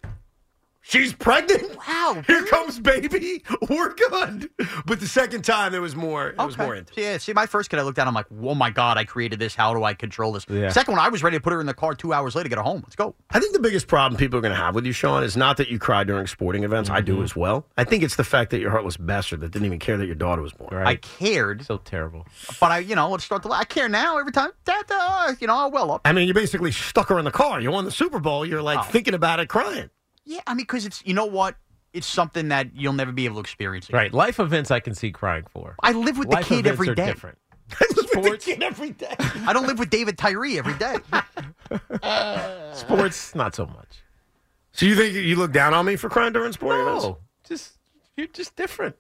She's 0.88 1.12
pregnant. 1.14 1.78
Wow, 1.86 2.24
Here 2.26 2.46
comes 2.46 2.80
baby. 2.80 3.44
We're 3.70 3.94
good. 3.94 4.50
But 4.86 5.02
the 5.02 5.08
second 5.08 5.44
time, 5.44 5.74
there 5.74 5.82
was 5.82 5.96
more. 5.98 6.30
It 6.30 6.38
was 6.38 6.58
more 6.58 6.76
into. 6.76 6.94
it. 6.94 7.02
Yeah, 7.02 7.18
see, 7.18 7.34
my 7.34 7.46
first 7.46 7.70
kid, 7.70 7.78
I 7.80 7.82
looked 7.82 8.00
at, 8.00 8.08
I'm 8.08 8.14
like, 8.14 8.28
oh 8.42 8.56
my 8.56 8.70
God, 8.70 8.98
I 8.98 9.04
created 9.04 9.38
this. 9.40 9.54
How 9.54 9.74
do 9.74 9.84
I 9.84 9.94
control 9.94 10.32
this? 10.32 10.46
Yeah. 10.50 10.70
Second 10.70 10.94
one, 10.96 11.04
I 11.06 11.10
was 11.10 11.24
ready 11.24 11.36
to 11.38 11.42
put 11.42 11.52
her 11.52 11.60
in 11.60 11.66
the 11.66 11.74
car 11.74 11.94
two 11.94 12.14
hours 12.14 12.36
later, 12.36 12.48
get 12.48 12.58
her 12.58 12.64
home. 12.64 12.82
Let's 12.84 12.96
go. 12.96 13.16
I 13.32 13.40
think 13.42 13.52
the 13.54 13.60
biggest 13.60 13.88
problem 13.88 14.18
people 14.18 14.40
are 14.40 14.42
going 14.42 14.54
to 14.54 14.60
have 14.62 14.76
with 14.76 14.86
you, 14.86 14.94
Sean, 14.94 15.24
is 15.24 15.36
not 15.36 15.58
that 15.58 15.68
you 15.70 15.78
cry 15.78 16.06
during 16.06 16.26
sporting 16.26 16.64
events. 16.64 16.90
I 16.90 17.02
do 17.02 17.22
as 17.22 17.36
well. 17.36 17.66
I 17.78 17.84
think 17.84 18.02
it's 18.04 18.16
the 18.16 18.24
fact 18.24 18.52
that 18.52 18.60
you're 18.60 18.70
a 18.70 18.72
heartless 18.72 18.96
bastard 18.96 19.42
that 19.42 19.52
didn't 19.52 19.66
even 19.66 19.80
care 19.80 19.98
that 19.98 20.06
your 20.06 20.16
daughter 20.16 20.42
was 20.42 20.54
born. 20.54 20.88
I 20.88 20.96
cared, 20.96 21.66
so 21.66 21.78
terrible. 21.80 22.26
but 22.62 22.72
I, 22.72 22.80
you 22.80 22.96
know, 22.96 23.10
let's 23.10 23.26
start 23.26 23.44
the. 23.44 23.50
I 23.50 23.66
care 23.66 23.90
now 23.90 24.18
every 24.20 24.32
time. 24.32 24.52
Dad, 24.64 24.86
uh, 24.90 25.34
you 25.42 25.48
know, 25.48 25.56
I'll 25.56 25.72
well 25.72 25.92
up. 25.92 26.02
I 26.06 26.14
mean, 26.14 26.28
you 26.30 26.34
basically 26.34 26.72
stuck 26.72 27.10
her 27.10 27.20
in 27.20 27.26
the 27.26 27.32
car. 27.32 27.60
You 27.60 27.72
won 27.72 27.84
the 27.84 27.92
Super 27.92 28.20
Bowl. 28.20 28.46
You're 28.46 28.62
like 28.62 28.80
Oh. 28.80 28.84
thinking 28.84 29.14
about 29.14 29.40
it, 29.42 29.50
crying. 29.50 29.90
Yeah, 30.28 30.42
I 30.46 30.52
mean, 30.54 30.58
because 30.64 30.86
it's, 30.86 31.02
you 31.06 31.14
know 31.14 31.26
what? 31.26 31.56
It's 31.94 32.06
something 32.06 32.50
that 32.50 32.76
you'll 32.76 32.94
never 32.94 33.12
be 33.14 33.26
able 33.26 33.36
to 33.36 33.40
experience. 33.42 33.88
again. 33.88 33.98
Right. 33.98 34.14
Life 34.14 34.40
events 34.40 34.72
I 34.72 34.82
can 34.82 34.94
see 34.94 35.12
crying 35.12 35.46
for. 35.50 35.76
I 35.82 35.94
live 35.94 36.18
with 36.18 36.28
the 36.30 36.36
Life 36.36 36.46
kid 36.48 36.60
events 36.60 36.72
every 36.74 36.90
are 36.90 36.96
day. 36.96 37.06
different. 37.06 37.38
sports, 38.10 38.48
every 38.62 38.92
day. 38.92 39.16
I 39.20 39.52
don't 39.54 39.68
live 39.68 39.80
with 39.80 39.90
David 39.90 40.18
Tyree 40.18 40.58
every 40.60 40.74
day. 40.76 40.98
sports, 42.74 43.36
not 43.36 43.56
so 43.56 43.66
much. 43.66 44.04
So 44.74 44.86
you 44.86 44.96
think 44.96 45.14
you 45.16 45.36
look 45.38 45.52
down 45.54 45.74
on 45.74 45.86
me 45.86 45.96
for 45.96 46.10
crying 46.10 46.34
during 46.34 46.52
sporting 46.52 46.86
events? 46.86 47.04
No, 47.06 47.18
just 47.48 47.74
you're 48.16 48.28
just 48.28 48.56
different. 48.56 48.96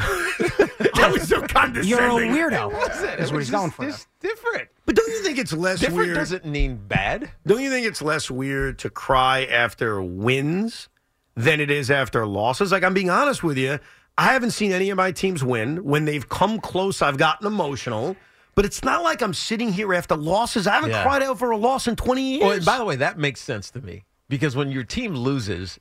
That 0.00 1.10
was 1.12 1.28
so 1.28 1.40
condescending. 1.42 1.88
You're 2.34 2.50
a 2.50 2.50
weirdo. 2.50 2.72
It 3.14 3.20
Is 3.20 3.30
what 3.30 3.38
was 3.38 3.46
he's 3.48 3.50
going 3.50 3.70
for. 3.70 3.84
just 3.86 4.08
different. 4.20 4.68
But 4.86 4.96
don't 4.96 5.08
you 5.10 5.22
think 5.22 5.38
it's 5.38 5.52
less 5.52 5.80
Different 5.80 5.98
weird? 6.08 6.16
doesn't 6.16 6.44
mean 6.44 6.76
bad. 6.88 7.30
Don't 7.46 7.62
you 7.62 7.70
think 7.70 7.86
it's 7.86 8.02
less 8.02 8.30
weird 8.30 8.78
to 8.80 8.90
cry 8.90 9.44
after 9.44 10.02
wins 10.02 10.88
than 11.36 11.60
it 11.60 11.70
is 11.70 11.90
after 11.90 12.26
losses? 12.26 12.72
Like 12.72 12.82
I'm 12.82 12.94
being 12.94 13.10
honest 13.10 13.42
with 13.42 13.58
you, 13.58 13.78
I 14.18 14.32
haven't 14.32 14.50
seen 14.50 14.72
any 14.72 14.90
of 14.90 14.96
my 14.96 15.12
teams 15.12 15.44
win. 15.44 15.84
When 15.84 16.04
they've 16.04 16.28
come 16.28 16.58
close, 16.60 17.02
I've 17.02 17.18
gotten 17.18 17.46
emotional. 17.46 18.16
But 18.56 18.64
it's 18.64 18.82
not 18.82 19.02
like 19.02 19.22
I'm 19.22 19.32
sitting 19.32 19.72
here 19.72 19.94
after 19.94 20.16
losses. 20.16 20.66
I 20.66 20.74
haven't 20.74 20.90
Yeah. 20.90 21.02
cried 21.04 21.22
out 21.22 21.38
for 21.38 21.52
a 21.52 21.56
loss 21.56 21.86
in 21.86 21.94
20 21.96 22.38
years. 22.38 22.42
Well, 22.42 22.60
by 22.64 22.78
the 22.78 22.84
way, 22.84 22.96
that 22.96 23.16
makes 23.16 23.40
sense 23.40 23.70
to 23.70 23.80
me 23.80 24.04
because 24.28 24.56
when 24.56 24.70
your 24.72 24.82
team 24.82 25.14
loses, 25.14 25.78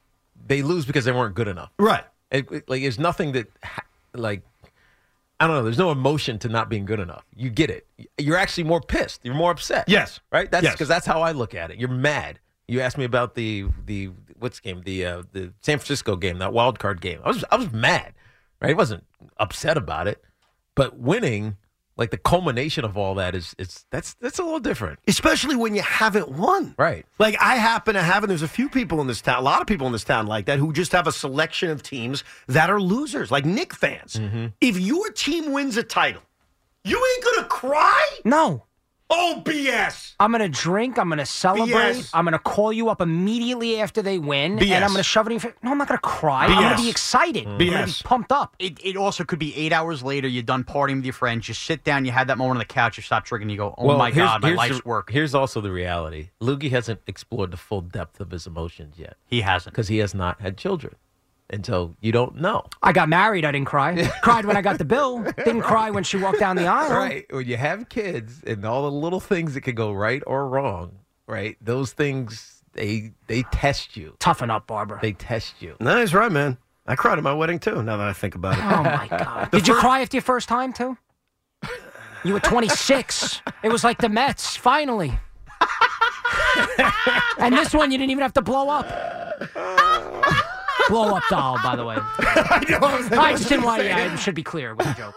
they 0.47 0.61
lose 0.61 0.85
because 0.85 1.03
they 1.05 1.11
weren't 1.11 1.35
good 1.35 1.47
enough. 1.47 1.71
right. 1.79 2.03
It, 2.31 2.49
it- 2.51 2.69
like, 2.69 2.83
there's 2.83 2.99
nothing 2.99 3.31
that, 3.31 3.47
ha- 3.63 3.81
like, 4.19 4.43
I 5.39 5.47
don't 5.47 5.55
know. 5.55 5.63
There's 5.63 5.77
no 5.77 5.91
emotion 5.91 6.37
to 6.39 6.49
not 6.49 6.69
being 6.69 6.85
good 6.85 6.99
enough. 6.99 7.25
You 7.35 7.49
get 7.49 7.69
it. 7.69 7.87
You're 8.17 8.37
actually 8.37 8.65
more 8.65 8.81
pissed. 8.81 9.21
You're 9.23 9.33
more 9.35 9.51
upset. 9.51 9.87
Yes. 9.87 10.19
Right. 10.31 10.51
That's 10.51 10.63
Yes. 10.63 10.73
because 10.73 10.87
that's 10.89 11.05
how 11.05 11.21
I 11.21 11.31
look 11.31 11.55
at 11.55 11.71
it. 11.71 11.79
You're 11.79 11.89
mad. 11.89 12.39
You 12.67 12.81
asked 12.81 12.97
me 12.97 13.05
about 13.05 13.35
the 13.35 13.65
the 13.85 14.11
what's 14.37 14.59
game 14.59 14.81
the 14.85 15.05
uh, 15.05 15.23
the 15.31 15.53
San 15.61 15.77
Francisco 15.79 16.15
game 16.15 16.37
that 16.39 16.53
wild 16.53 16.77
card 16.77 17.01
game. 17.01 17.19
I 17.23 17.29
was 17.29 17.43
I 17.51 17.55
was 17.55 17.71
mad. 17.71 18.13
Right. 18.61 18.71
I 18.71 18.73
wasn't 18.73 19.05
upset 19.37 19.77
about 19.77 20.07
it, 20.07 20.21
but 20.75 20.97
winning. 20.99 21.55
Like 21.99 22.11
the 22.11 22.17
culmination 22.17 22.85
of 22.85 22.97
all 22.97 23.15
that 23.15 23.35
is, 23.35 23.53
it's 23.59 23.85
that's 23.91 24.13
that's 24.15 24.39
a 24.39 24.43
little 24.43 24.61
different, 24.61 24.99
Especially 25.07 25.55
when 25.57 25.75
you 25.75 25.81
haven't 25.81 26.29
won. 26.29 26.73
right? 26.77 27.05
Like 27.19 27.35
I 27.41 27.55
happen 27.57 27.95
to 27.95 28.01
have, 28.01 28.23
and 28.23 28.29
there's 28.31 28.41
a 28.41 28.47
few 28.47 28.69
people 28.69 29.01
in 29.01 29.07
this 29.07 29.21
town, 29.21 29.37
a 29.37 29.41
lot 29.41 29.59
of 29.59 29.67
people 29.67 29.85
in 29.85 29.91
this 29.93 30.05
town 30.05 30.25
like 30.25 30.45
that, 30.45 30.59
who 30.59 30.71
just 30.71 30.93
have 30.93 31.07
a 31.07 31.11
selection 31.11 31.69
of 31.69 31.83
teams 31.83 32.23
that 32.47 32.69
are 32.69 32.79
losers, 32.79 33.31
like 33.31 33.43
Knick 33.45 33.73
fans. 33.73 34.13
Mm-hmm. 34.15 34.47
If 34.61 34.79
your 34.79 35.11
team 35.11 35.51
wins 35.51 35.75
a 35.75 35.83
title, 35.83 36.21
you 36.85 36.97
ain't 36.97 37.25
gonna 37.35 37.47
cry? 37.49 38.07
No. 38.23 38.63
Oh, 39.11 39.41
BS. 39.43 40.13
I'm 40.19 40.31
going 40.31 40.41
to 40.41 40.49
drink. 40.49 40.99
I'm 40.99 41.07
going 41.09 41.17
to 41.17 41.25
celebrate. 41.25 41.67
BS. 41.95 42.11
I'm 42.13 42.25
going 42.25 42.33
to 42.33 42.39
call 42.39 42.71
you 42.71 42.89
up 42.89 43.01
immediately 43.01 43.81
after 43.81 44.03
they 44.03 44.19
win. 44.19 44.57
BS. 44.59 44.69
And 44.69 44.83
I'm 44.83 44.91
going 44.91 44.97
to 44.97 45.03
shove 45.03 45.25
it 45.25 45.29
in 45.31 45.33
your 45.33 45.39
face. 45.39 45.53
No, 45.63 45.71
I'm 45.71 45.79
not 45.79 45.87
going 45.87 45.97
to 45.97 46.01
cry. 46.07 46.45
I'm 46.45 46.61
going 46.61 46.75
to 46.77 46.81
be 46.83 46.89
excited. 46.89 47.47
I'm 47.47 47.57
going 47.57 47.71
to 47.71 47.85
be 47.85 47.91
BS. 47.91 48.03
pumped 48.03 48.31
up. 48.31 48.55
It, 48.59 48.77
it 48.85 48.95
also 48.97 49.23
could 49.23 49.39
be 49.39 49.55
eight 49.55 49.73
hours 49.73 50.03
later. 50.03 50.27
You're 50.27 50.43
done 50.43 50.63
partying 50.63 50.97
with 50.97 51.05
your 51.05 51.13
friends. 51.13 51.47
You 51.47 51.55
sit 51.55 51.83
down. 51.83 52.05
You 52.05 52.11
had 52.11 52.27
that 52.27 52.37
moment 52.37 52.57
on 52.57 52.59
the 52.59 52.65
couch. 52.65 52.97
You 52.97 53.03
stop 53.03 53.25
drinking. 53.25 53.49
You 53.49 53.57
go, 53.57 53.75
"Oh 53.77 53.97
my 53.97 54.11
here's- 54.11 54.29
god, 54.29 54.41
my 54.43 54.49
here's 54.49 54.57
life's 54.57 54.81
the, 54.81 54.87
work." 54.89 55.09
Here's 55.09 55.33
also 55.33 55.59
the 55.59 55.71
reality: 55.71 56.29
Loogie 56.39 56.69
hasn't 56.69 56.99
explored 57.07 57.49
the 57.51 57.57
full 57.57 57.81
depth 57.81 58.19
of 58.19 58.29
his 58.29 58.45
emotions 58.45 58.95
yet 58.99 59.17
He 59.25 59.41
hasn't. 59.41 59.73
because 59.73 59.87
he 59.87 59.97
has 59.97 60.13
not 60.13 60.39
had 60.41 60.55
children, 60.57 60.95
and 61.49 61.65
so 61.65 61.95
you 62.01 62.11
don't 62.11 62.35
know. 62.35 62.65
I 62.83 62.91
got 62.91 63.09
married. 63.09 63.45
I 63.45 63.51
didn't 63.51 63.67
cry. 63.67 64.09
Cried 64.21 64.45
when 64.45 64.57
I 64.57 64.61
got 64.61 64.77
the 64.77 64.85
bill. 64.85 65.23
Didn't 65.37 65.61
cry 65.61 65.89
when 65.89 66.03
she 66.03 66.17
walked 66.17 66.39
down 66.39 66.55
the 66.55 66.67
aisle. 66.67 66.95
Right 66.95 67.25
when 67.31 67.47
you 67.47 67.57
have 67.57 67.89
kids 67.89 68.43
and 68.45 68.65
all 68.65 68.83
the 68.83 68.91
little 68.91 69.19
things 69.19 69.53
that 69.55 69.61
could 69.61 69.75
go 69.75 69.91
right 69.91 70.21
or 70.27 70.47
wrong, 70.47 70.99
right? 71.27 71.57
Those 71.61 71.91
things 71.91 72.63
they 72.73 73.11
they 73.27 73.43
test 73.51 73.97
you. 73.97 74.15
Toughen 74.19 74.49
up, 74.49 74.67
Barbara. 74.67 74.99
They 75.01 75.13
test 75.13 75.61
you. 75.61 75.75
No, 75.79 75.99
he's 75.99 76.13
right, 76.13 76.31
man. 76.31 76.57
I 76.85 76.95
cried 76.95 77.17
at 77.17 77.23
my 77.23 77.33
wedding 77.33 77.59
too. 77.59 77.83
Now 77.83 77.97
that 77.97 78.07
I 78.07 78.13
think 78.13 78.35
about 78.35 78.57
it. 78.57 78.63
Oh 78.63 78.83
my 78.83 79.07
God! 79.09 79.51
Did 79.51 79.67
you 79.67 79.75
cry 79.75 80.01
after 80.01 80.17
your 80.17 80.23
first 80.23 80.49
time 80.49 80.73
too? 80.73 80.97
You 82.23 82.33
were 82.33 82.39
26. 82.39 83.41
it 83.63 83.71
was 83.71 83.83
like 83.83 83.99
the 83.99 84.09
Mets. 84.09 84.55
Finally. 84.55 85.17
and 87.37 87.53
this 87.53 87.73
one, 87.73 87.91
you 87.91 87.97
didn't 87.97 88.11
even 88.11 88.21
have 88.21 88.33
to 88.33 88.41
blow 88.41 88.69
up. 88.69 88.85
Blow 90.89 91.15
up 91.15 91.23
doll, 91.29 91.57
by 91.63 91.75
the 91.75 91.85
way. 91.85 91.95
I 92.19 92.65
know. 92.67 92.77
I, 92.77 92.97
was, 92.97 93.11
I 93.11 93.31
just 93.31 93.49
didn't 93.49 93.63
want. 93.65 93.83
Yeah, 93.83 94.13
it 94.13 94.17
should 94.17 94.35
be 94.35 94.43
clear. 94.43 94.75
A 94.77 94.95
joke. 94.97 95.15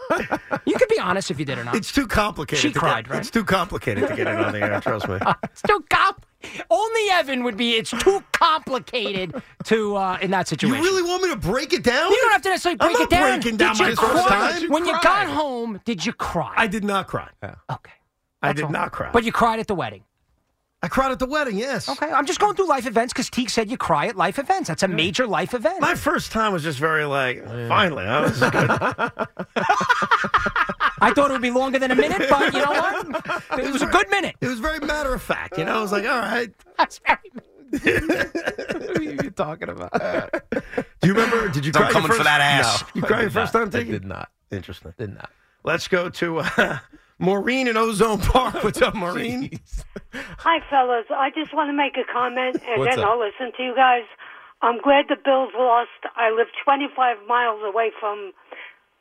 You 0.67 0.75
could 0.77 0.89
be 0.89 0.99
honest 0.99 1.31
if 1.31 1.39
you 1.39 1.45
did 1.45 1.59
or 1.59 1.65
not. 1.65 1.75
It's 1.75 1.91
too 1.91 2.07
complicated. 2.07 2.63
She 2.63 2.73
to 2.73 2.79
cried, 2.79 3.07
get, 3.07 3.11
right? 3.13 3.21
It's 3.21 3.31
too 3.31 3.45
complicated 3.45 4.09
to 4.09 4.15
get 4.15 4.27
it 4.27 4.39
on 4.39 4.53
the 4.53 4.61
air. 4.61 4.81
Trust 4.81 5.09
me. 5.09 5.19
It's 5.45 5.63
too 5.63 5.85
comp. 5.91 6.25
Only 6.71 7.11
Evan 7.11 7.45
would 7.45 7.57
be. 7.57 7.75
It's 7.75 7.91
too 7.91 8.23
complicated 8.33 9.43
to 9.65 9.97
uh, 9.97 10.19
in 10.21 10.31
that 10.33 10.49
situation. 10.49 10.77
You 10.77 10.83
really 10.83 11.03
want 11.03 11.23
me 11.23 11.31
to 11.31 11.37
break 11.37 11.73
it 11.73 11.83
down? 11.83 12.11
You 12.11 12.17
don't 12.17 12.33
have 12.33 12.43
to 12.43 12.49
necessarily 12.51 12.77
break 12.79 12.97
I'm 12.97 13.03
it 13.03 13.11
down. 13.11 13.41
breaking 13.41 13.57
down 13.59 13.75
did 13.77 13.83
my 13.83 13.89
you 13.91 13.97
first 13.97 14.27
cry? 14.27 14.53
time. 14.59 14.71
When 14.71 14.85
you 14.85 14.93
cried. 14.93 15.03
got 15.03 15.27
home, 15.29 15.81
did 15.85 16.05
you 16.05 16.13
cry? 16.13 16.53
I 16.57 16.67
did 16.67 16.85
not 16.85 17.07
cry. 17.07 17.29
okay. 17.43 17.93
I 18.43 18.53
did 18.53 18.65
all. 18.65 18.71
not 18.71 18.93
cry. 18.93 19.11
But 19.13 19.25
you 19.25 19.33
cried 19.33 19.61
at 19.61 19.69
the 19.69 19.75
wedding. 19.75 20.05
I 20.85 20.89
cried 20.89 21.13
at 21.13 21.21
the 21.21 21.27
wedding. 21.27 21.57
Yes. 21.57 21.89
Okay, 21.89 22.11
I'm 22.11 22.27
just 22.27 22.41
going 22.41 22.57
through 22.57 22.69
life 22.69 22.87
events 22.87 23.13
because 23.13 23.31
Teague 23.31 23.51
said 23.51 23.71
you 23.71 23.77
cry 23.77 24.07
at 24.07 24.17
life 24.17 24.41
events. 24.41 24.67
That's 24.67 24.83
a 24.83 24.89
major 24.89 25.29
life 25.29 25.55
event. 25.55 25.81
My 25.81 25.95
first 25.95 26.33
time 26.33 26.53
was 26.53 26.65
just 26.65 26.81
very 26.81 27.05
like, 27.05 27.45
finally, 27.69 28.05
that 28.05 28.23
was 28.23 28.41
good. 28.41 28.71
I 31.01 31.13
thought 31.13 31.31
it 31.31 31.35
would 31.35 31.43
be 31.43 31.53
longer 31.53 31.79
than 31.79 31.93
a 31.93 31.95
minute, 31.95 32.29
but 32.29 32.53
you 32.53 32.61
know 32.61 32.71
what? 32.71 33.61
It 33.61 33.73
was 33.73 33.83
a 33.83 33.87
good 33.87 34.11
minute. 34.11 34.35
It 34.41 34.49
was 34.49 34.59
very 34.59 34.81
matter 34.81 35.15
of 35.15 35.23
fact. 35.23 35.57
You 35.57 35.65
know, 35.65 35.79
I 35.79 35.83
was 35.83 35.93
like, 35.93 36.05
all 36.05 36.19
right. 36.19 36.53
That's 36.79 36.99
very. 36.99 37.31
what 37.73 38.99
are 38.99 39.03
you 39.03 39.31
talking 39.31 39.69
about? 39.69 39.93
Do 41.01 41.09
you 41.09 41.15
remember? 41.15 41.49
Did 41.49 41.65
you 41.65 41.73
I'm 41.75 41.83
cry 41.83 41.91
your 41.91 41.93
coming 41.93 42.17
for 42.17 42.25
that 42.25 42.41
ass. 42.41 42.83
No. 42.83 42.89
You 42.95 43.03
I 43.05 43.07
cried 43.07 43.21
your 43.23 43.31
first 43.31 43.55
not. 43.55 43.73
time, 43.73 43.81
I 43.81 43.85
did 43.85 44.05
not. 44.05 44.31
Interesting. 44.51 44.95
Did 44.99 45.15
not. 45.15 45.31
Let's 45.65 45.89
go 45.89 46.09
to 46.09 46.41
uh, 46.41 46.79
Maureen 47.23 47.69
in 47.69 47.77
Ozone 47.77 48.19
Park. 48.21 48.65
What's 48.65 48.83
up, 48.83 48.95
Maureen? 48.95 49.49
Hi, 50.13 50.59
fellas. 50.69 51.07
I 51.09 51.31
just 51.31 51.55
want 51.55 51.69
to 51.71 51.73
make 51.73 51.97
a 51.97 52.05
comment, 52.13 52.57
and 52.69 52.81
What's 52.81 52.97
then 52.97 53.05
up? 53.05 53.11
I'll 53.11 53.21
listen 53.21 53.53
to 53.57 53.63
you 53.63 53.75
guys. 53.77 54.03
I'm 54.61 54.81
glad 54.83 55.07
the 55.09 55.17
Bills 55.25 55.51
lost. 55.57 55.91
I 56.17 56.31
live 56.31 56.49
25 56.65 57.19
miles 57.29 57.61
away 57.65 57.91
from 57.99 58.33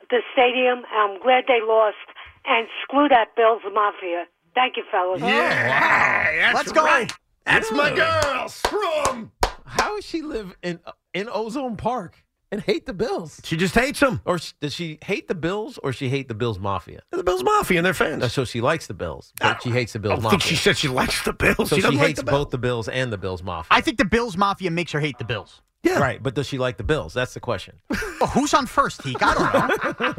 the 0.08 0.20
stadium, 0.32 0.78
and 0.78 1.12
I'm 1.14 1.20
glad 1.22 1.44
they 1.48 1.60
lost. 1.62 1.96
And 2.44 2.66
screw 2.82 3.08
that 3.08 3.34
Bills 3.36 3.62
Mafia. 3.72 4.24
Thank 4.54 4.76
you, 4.76 4.84
fellas. 4.90 5.20
Oh, 5.22 5.26
yeah. 5.26 6.52
That's 6.52 6.54
Let's 6.54 6.72
go. 6.72 6.84
right. 6.84 7.12
That's 7.44 7.70
my 7.72 7.94
girl. 7.94 8.48
Screw 8.48 9.02
'em. 9.08 9.32
How 9.66 9.96
does 9.96 10.04
she 10.04 10.22
live 10.22 10.54
in 10.62 10.78
in 11.14 11.28
Ozone 11.28 11.76
Park 11.76 12.22
and 12.52 12.60
hate 12.60 12.86
the 12.86 12.92
Bills? 12.92 13.40
She 13.42 13.56
just 13.56 13.74
hates 13.74 13.98
them. 13.98 14.20
Or 14.24 14.38
does 14.60 14.72
she 14.72 14.98
hate 15.04 15.26
the 15.26 15.34
Bills 15.34 15.78
or 15.82 15.92
she 15.92 16.08
hate 16.08 16.28
the 16.28 16.34
Bills 16.34 16.60
Mafia? 16.60 17.00
The 17.10 17.24
Bills 17.24 17.42
Mafia 17.42 17.78
and 17.78 17.86
their 17.86 17.94
fans. 17.94 18.22
Uh, 18.22 18.28
So 18.28 18.44
she 18.44 18.60
likes 18.60 18.86
the 18.86 18.94
Bills, 18.94 19.32
but 19.40 19.60
she 19.62 19.70
hates 19.70 19.92
the 19.94 19.98
I 19.98 20.02
Bills 20.02 20.14
don't 20.16 20.22
Mafia. 20.24 20.38
think 20.38 20.48
she 20.48 20.54
said 20.56 20.76
she 20.76 20.86
likes 20.88 21.24
the 21.24 21.32
Bills. 21.32 21.56
so 21.56 21.64
she 21.64 21.74
she, 21.76 21.80
doesn't 21.82 21.98
like 21.98 22.06
hates 22.08 22.20
the 22.22 22.30
both 22.30 22.50
the 22.50 22.58
Bills 22.58 22.88
and 22.88 23.12
the 23.12 23.18
Bills 23.18 23.42
Mafia. 23.42 23.68
I 23.76 23.80
think 23.80 23.96
the 23.98 24.04
Bills 24.04 24.36
Mafia 24.36 24.70
makes 24.70 24.92
her 24.92 25.00
hate 25.00 25.18
the 25.18 25.24
Bills. 25.24 25.60
Yeah. 25.82 25.98
Right, 25.98 26.22
but 26.22 26.34
does 26.36 26.46
she 26.46 26.58
like 26.58 26.76
the 26.76 26.84
Bills? 26.84 27.12
That's 27.14 27.34
the 27.34 27.40
question. 27.40 27.80
Well, 28.20 28.30
who's 28.30 28.54
on 28.54 28.66
first, 28.66 29.02
Teak? 29.02 29.16
I 29.20 29.34
don't 29.34 30.18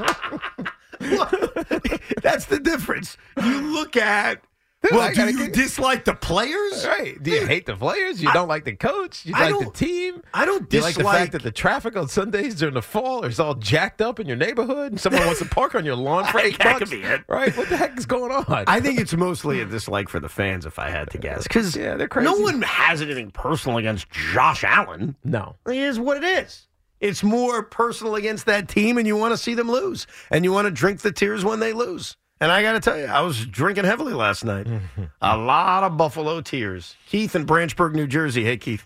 know. 0.59 0.67
That's 2.21 2.45
the 2.47 2.59
difference. 2.59 3.15
You 3.41 3.61
look 3.73 3.95
at. 3.95 4.43
Well, 4.91 4.99
I 5.01 5.13
do 5.13 5.25
you 5.31 5.37
get- 5.45 5.53
dislike 5.53 6.03
the 6.05 6.13
players? 6.13 6.85
Right. 6.85 7.21
Do 7.21 7.31
you 7.31 7.45
hate 7.47 7.65
the 7.65 7.75
players? 7.75 8.21
You 8.21 8.31
don't 8.33 8.47
like 8.49 8.65
the 8.65 8.75
coach? 8.75 9.25
You 9.25 9.33
I 9.35 9.49
like 9.49 9.65
the 9.65 9.71
team? 9.71 10.21
I 10.33 10.43
don't 10.45 10.69
Do 10.69 10.77
you 10.77 10.83
like 10.83 10.95
the 10.95 10.99
dislike- 11.03 11.17
fact 11.17 11.31
that 11.31 11.41
the 11.43 11.51
traffic 11.51 11.95
on 11.95 12.07
Sundays 12.09 12.55
during 12.55 12.73
the 12.73 12.81
fall 12.81 13.23
is 13.23 13.39
all 13.39 13.55
jacked 13.55 14.01
up 14.01 14.19
in 14.19 14.27
your 14.27 14.35
neighborhood 14.35 14.91
and 14.91 14.99
someone 14.99 15.25
wants 15.25 15.39
to 15.39 15.45
park 15.49 15.73
on 15.75 15.85
your 15.85 15.95
lawn 15.95 16.25
for 16.25 16.39
eight 16.39 16.57
bucks? 16.59 16.79
could 16.79 16.89
be 16.89 17.01
it. 17.01 17.21
Right? 17.29 17.55
What 17.55 17.69
the 17.69 17.77
heck 17.77 17.97
is 17.97 18.05
going 18.05 18.31
on? 18.33 18.65
I 18.67 18.81
think 18.81 18.99
it's 18.99 19.13
mostly 19.13 19.61
a 19.61 19.65
dislike 19.65 20.09
for 20.09 20.19
the 20.19 20.29
fans, 20.29 20.65
if 20.65 20.77
I 20.77 20.89
had 20.89 21.09
to 21.11 21.17
guess. 21.17 21.43
Because 21.43 21.75
Yeah, 21.75 21.95
they're 21.95 22.07
crazy. 22.09 22.25
no 22.25 22.35
one 22.37 22.61
has 22.63 23.01
anything 23.01 23.31
personal 23.31 23.77
against 23.77 24.09
Josh 24.11 24.63
Allen. 24.65 25.15
no. 25.23 25.55
It 25.65 25.77
is 25.77 25.97
what 25.99 26.17
it 26.17 26.23
is. 26.25 26.67
It's 26.99 27.23
more 27.23 27.63
personal 27.63 28.15
against 28.15 28.45
that 28.45 28.69
team, 28.69 28.97
and 28.97 29.05
you 29.05 29.17
want 29.17 29.33
to 29.33 29.37
see 29.37 29.55
them 29.55 29.69
lose, 29.69 30.07
and 30.29 30.45
you 30.45 30.51
want 30.53 30.65
to 30.65 30.71
drink 30.71 31.01
the 31.01 31.11
tears 31.11 31.43
when 31.43 31.59
they 31.59 31.73
lose. 31.73 32.15
And 32.43 32.51
I 32.51 32.61
got 32.61 32.73
to 32.73 32.81
tell 32.81 32.99
you, 32.99 33.05
I 33.05 33.21
was 33.21 33.45
drinking 33.45 33.85
heavily 33.85 34.11
last 34.11 34.43
night. 34.43 34.67
a 35.21 35.37
lot 35.37 35.83
of 35.85 35.95
Buffalo 35.95 36.41
tears. 36.41 36.97
Keith 37.07 37.37
in 37.37 37.45
Branchburg, 37.45 37.93
New 37.95 38.05
Jersey. 38.05 38.43
Hey, 38.43 38.57
Keith. 38.57 38.85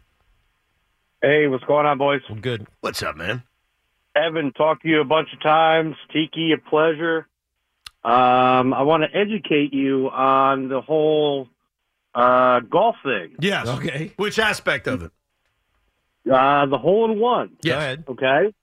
Hey, 1.23 1.47
what's 1.47 1.63
going 1.63 1.87
on, 1.87 1.97
boys? 1.97 2.21
Well, 2.29 2.37
good. 2.37 2.67
What's 2.81 3.01
up, 3.01 3.15
man? 3.15 3.41
Evan, 4.15 4.53
talked 4.53 4.83
to 4.83 4.87
you 4.87 5.01
a 5.01 5.05
bunch 5.05 5.29
of 5.33 5.41
times. 5.41 5.95
Tiki, 6.13 6.51
a 6.51 6.69
pleasure. 6.69 7.27
Um, 8.05 8.75
I 8.75 8.83
want 8.83 9.01
to 9.11 9.17
educate 9.17 9.73
you 9.73 10.07
on 10.11 10.69
the 10.69 10.81
whole 10.81 11.49
uh, 12.13 12.59
golf 12.59 12.97
thing. 13.03 13.37
Yes. 13.39 13.67
Okay. 13.67 14.11
Which 14.17 14.37
aspect 14.37 14.85
of 14.85 15.01
it? 15.01 15.11
Uh, 16.31 16.67
the 16.67 16.77
hole 16.77 17.11
in 17.11 17.19
one. 17.19 17.57
Go 17.65 17.75
ahead. 17.75 18.03
Okay. 18.07 18.53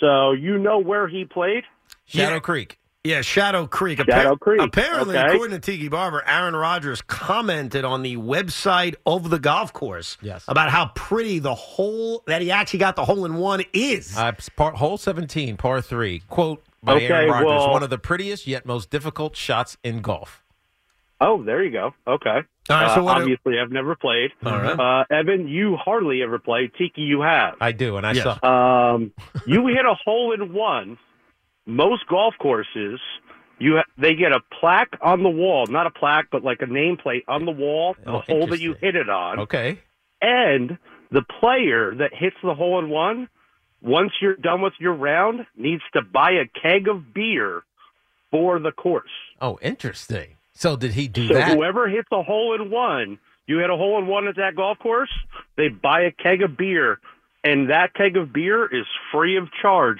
So 0.00 0.30
you 0.30 0.58
know 0.58 0.78
where 0.78 1.08
he 1.08 1.24
played? 1.24 1.64
Shadow 2.04 2.34
Yeah. 2.34 2.38
Creek. 2.38 2.78
Yeah, 3.06 3.20
Shadow 3.20 3.66
Creek. 3.66 3.98
Shadow 3.98 4.34
Creek, 4.34 4.62
Apparently, 4.62 5.14
okay. 5.18 5.28
according 5.34 5.60
to 5.60 5.60
Tiki 5.60 5.88
Barber, 5.88 6.22
Aaron 6.26 6.56
Rodgers 6.56 7.02
commented 7.02 7.84
on 7.84 8.02
the 8.02 8.16
website 8.16 8.94
of 9.04 9.28
the 9.28 9.38
golf 9.38 9.74
course 9.74 10.16
Yes. 10.22 10.42
about 10.48 10.70
how 10.70 10.86
pretty 10.94 11.38
the 11.38 11.54
hole 11.54 12.22
that 12.26 12.40
he 12.40 12.50
actually 12.50 12.78
got 12.78 12.96
the 12.96 13.04
hole 13.04 13.26
in 13.26 13.34
one 13.34 13.62
is. 13.74 14.16
Uh, 14.16 14.32
it's 14.38 14.48
par, 14.48 14.72
hole 14.72 14.96
17, 14.96 15.58
par 15.58 15.82
3. 15.82 16.22
Quote 16.30 16.62
by 16.82 16.94
Okay, 16.94 17.08
Aaron 17.08 17.28
Rodgers, 17.30 17.46
well- 17.46 17.70
one 17.72 17.82
of 17.82 17.90
the 17.90 17.98
prettiest 17.98 18.46
yet 18.46 18.64
most 18.64 18.88
difficult 18.88 19.36
shots 19.36 19.76
in 19.84 20.00
golf. 20.00 20.42
Oh, 21.20 21.42
there 21.42 21.62
you 21.62 21.70
go. 21.72 21.94
Okay. 22.06 22.30
All 22.30 22.40
right, 22.70 22.94
so 22.94 23.02
Uh, 23.02 23.04
what- 23.04 23.16
obviously, 23.18 23.58
I've 23.60 23.70
never 23.70 23.96
played. 23.96 24.30
All 24.46 24.56
right. 24.58 24.80
Uh, 24.80 25.04
Evan, 25.14 25.46
you 25.46 25.76
hardly 25.76 26.22
ever 26.22 26.38
played. 26.38 26.72
Tiki, 26.78 27.02
you 27.02 27.20
have. 27.20 27.56
I 27.60 27.72
do, 27.72 27.98
and 27.98 28.06
I 28.06 28.12
Yes. 28.12 28.24
saw. 28.42 28.94
Um, 28.94 29.12
you 29.46 29.66
hit 29.66 29.84
a 29.84 29.94
hole 30.06 30.32
in 30.32 30.54
one. 30.54 30.96
Most 31.66 32.06
golf 32.08 32.34
courses, 32.40 33.00
you 33.58 33.76
ha- 33.76 33.84
they 33.96 34.14
get 34.14 34.32
a 34.32 34.40
plaque 34.60 34.96
on 35.00 35.22
the 35.22 35.28
wall, 35.30 35.66
not 35.68 35.86
a 35.86 35.90
plaque, 35.90 36.26
but 36.30 36.42
like 36.44 36.60
a 36.62 36.66
nameplate 36.66 37.22
on 37.28 37.44
the 37.46 37.52
wall, 37.52 37.96
oh, 38.06 38.12
the 38.12 38.16
Oh, 38.18 38.20
hole 38.20 38.46
that 38.48 38.60
you 38.60 38.74
hit 38.80 38.96
it 38.96 39.08
on. 39.08 39.40
Okay. 39.40 39.78
And 40.20 40.78
the 41.10 41.22
player 41.40 41.94
that 41.96 42.12
hits 42.14 42.36
the 42.42 42.54
hole 42.54 42.78
in 42.78 42.88
one, 42.90 43.28
once 43.80 44.12
you're 44.20 44.36
done 44.36 44.62
with 44.62 44.72
your 44.78 44.94
round, 44.94 45.46
needs 45.56 45.82
to 45.94 46.02
buy 46.02 46.32
a 46.32 46.46
keg 46.60 46.88
of 46.88 47.12
beer 47.14 47.62
for 48.30 48.58
the 48.58 48.72
course. 48.72 49.10
Oh, 49.40 49.58
interesting. 49.62 50.36
So 50.54 50.76
did 50.76 50.92
he 50.92 51.08
do 51.08 51.28
So 51.28 51.34
that? 51.34 51.56
whoever 51.56 51.88
hits 51.88 52.08
a 52.12 52.22
hole 52.22 52.54
in 52.54 52.70
one, 52.70 53.18
you 53.46 53.58
hit 53.58 53.70
a 53.70 53.76
hole 53.76 53.98
in 53.98 54.06
one 54.06 54.26
at 54.28 54.36
that 54.36 54.56
golf 54.56 54.78
course, 54.78 55.10
they 55.56 55.68
buy 55.68 56.02
a 56.02 56.10
keg 56.12 56.42
of 56.42 56.56
beer, 56.56 56.98
and 57.42 57.70
that 57.70 57.92
keg 57.94 58.16
of 58.16 58.32
beer 58.32 58.64
is 58.66 58.86
free 59.12 59.36
of 59.36 59.48
charge 59.60 59.98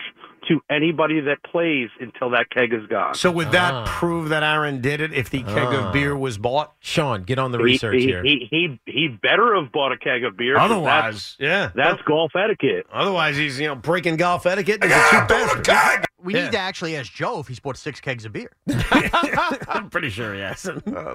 to 0.48 0.61
anybody 0.70 1.20
that 1.20 1.42
plays 1.42 1.88
until 2.00 2.30
that 2.30 2.50
keg 2.50 2.72
is 2.72 2.87
gone. 2.88 3.14
So 3.14 3.30
would 3.30 3.52
that 3.52 3.72
Ah. 3.72 3.85
prove 3.87 4.28
that 4.28 4.42
Aaron 4.42 4.80
did 4.80 5.00
it 5.00 5.12
if 5.12 5.30
the 5.30 5.42
keg 5.42 5.68
Ah. 5.68 5.87
of 5.88 5.92
beer 5.92 6.16
was 6.16 6.38
bought? 6.38 6.74
Sean, 6.80 7.22
get 7.22 7.38
on 7.38 7.52
the 7.52 7.59
He- 7.59 7.64
research 7.64 7.96
he, 7.96 8.07
here. 8.07 8.22
He, 8.22 8.46
he 8.50 8.80
he 8.87 9.09
better 9.09 9.54
have 9.54 9.72
bought 9.72 9.92
a 9.92 9.96
keg 9.98 10.24
of 10.24 10.37
beer. 10.37 10.57
Otherwise, 10.59 11.37
yeah, 11.38 11.70
that's, 11.74 11.90
that's 11.96 12.02
golf 12.02 12.33
etiquette. 12.37 12.87
Otherwise, 12.92 13.37
he's 13.37 13.59
you 13.61 13.66
know 13.68 13.74
breaking 13.74 14.16
golf 14.16 14.46
etiquette. 14.46 14.83
He's 14.83 14.92
a 14.92 15.62
cheap. 15.64 16.04
We 16.22 16.35
Yeah. 16.35 16.44
need 16.44 16.52
to 16.52 16.59
actually 16.59 16.96
ask 16.96 17.12
Joe 17.12 17.40
if 17.40 17.48
he's 17.48 17.61
bought 17.61 17.76
six 17.76 18.00
kegs 18.00 18.24
of 18.24 18.33
beer. 18.33 18.50
I'm 18.90 19.90
pretty 19.90 20.09
sure 20.11 20.35
he 20.35 20.40
has. 20.40 20.66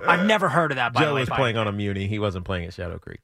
I've 0.07 0.25
never 0.27 0.49
heard 0.49 0.71
of 0.71 0.75
that. 0.75 0.93
By 0.93 0.99
the 1.01 1.05
Joe 1.07 1.13
way, 1.15 1.21
was 1.21 1.29
by- 1.29 1.35
playing 1.37 1.57
on 1.57 1.67
a 1.67 1.71
Muni. 1.71 2.07
He 2.07 2.19
wasn't 2.19 2.45
playing 2.45 2.65
at 2.67 2.73
Shadow 2.73 2.99
Creek. 2.99 3.19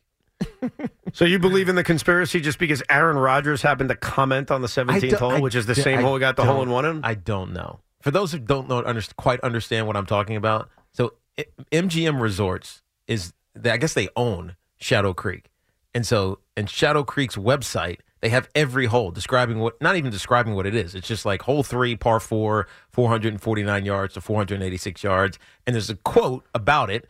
So 1.13 1.23
you 1.23 1.39
believe 1.39 1.69
in 1.69 1.75
the 1.75 1.83
conspiracy 1.83 2.41
just 2.41 2.59
because 2.59 2.83
Aaron 2.89 3.17
Rodgers 3.17 3.61
happened 3.61 3.89
to 3.89 3.95
comment 3.95 4.51
on 4.51 4.61
the 4.61 4.67
17th 4.67 5.13
hole, 5.13 5.31
I 5.31 5.39
which 5.39 5.55
is 5.55 5.65
the 5.65 5.75
same 5.75 5.99
I 5.99 6.01
hole 6.01 6.13
we 6.15 6.19
got 6.19 6.35
the 6.35 6.43
hole 6.43 6.61
in 6.61 6.69
one 6.69 6.83
in? 6.85 7.01
I 7.05 7.13
don't 7.13 7.53
know. 7.53 7.79
For 8.01 8.11
those 8.11 8.31
who 8.33 8.39
don't 8.39 8.67
know, 8.67 8.83
under, 8.85 9.01
quite 9.15 9.39
understand 9.41 9.87
what 9.87 9.95
I'm 9.95 10.05
talking 10.05 10.35
about. 10.35 10.69
So 10.91 11.13
I- 11.39 11.45
MGM 11.71 12.19
Resorts 12.19 12.81
is, 13.07 13.33
they, 13.53 13.71
I 13.71 13.77
guess 13.77 13.93
they 13.93 14.09
own 14.15 14.55
Shadow 14.77 15.13
Creek, 15.13 15.49
and 15.93 16.05
so 16.05 16.39
and 16.57 16.69
Shadow 16.69 17.03
Creek's 17.03 17.37
website 17.37 17.99
they 18.21 18.29
have 18.29 18.49
every 18.55 18.87
hole 18.87 19.11
describing 19.11 19.59
what, 19.59 19.79
not 19.81 19.95
even 19.97 20.09
describing 20.11 20.55
what 20.55 20.65
it 20.65 20.73
is. 20.73 20.95
It's 20.95 21.07
just 21.07 21.25
like 21.25 21.43
hole 21.43 21.61
three, 21.63 21.95
par 21.95 22.19
four, 22.19 22.67
449 22.91 23.85
yards 23.85 24.15
to 24.15 24.21
486 24.21 25.03
yards, 25.03 25.37
and 25.65 25.75
there's 25.75 25.89
a 25.89 25.95
quote 25.95 26.43
about 26.53 26.89
it, 26.89 27.07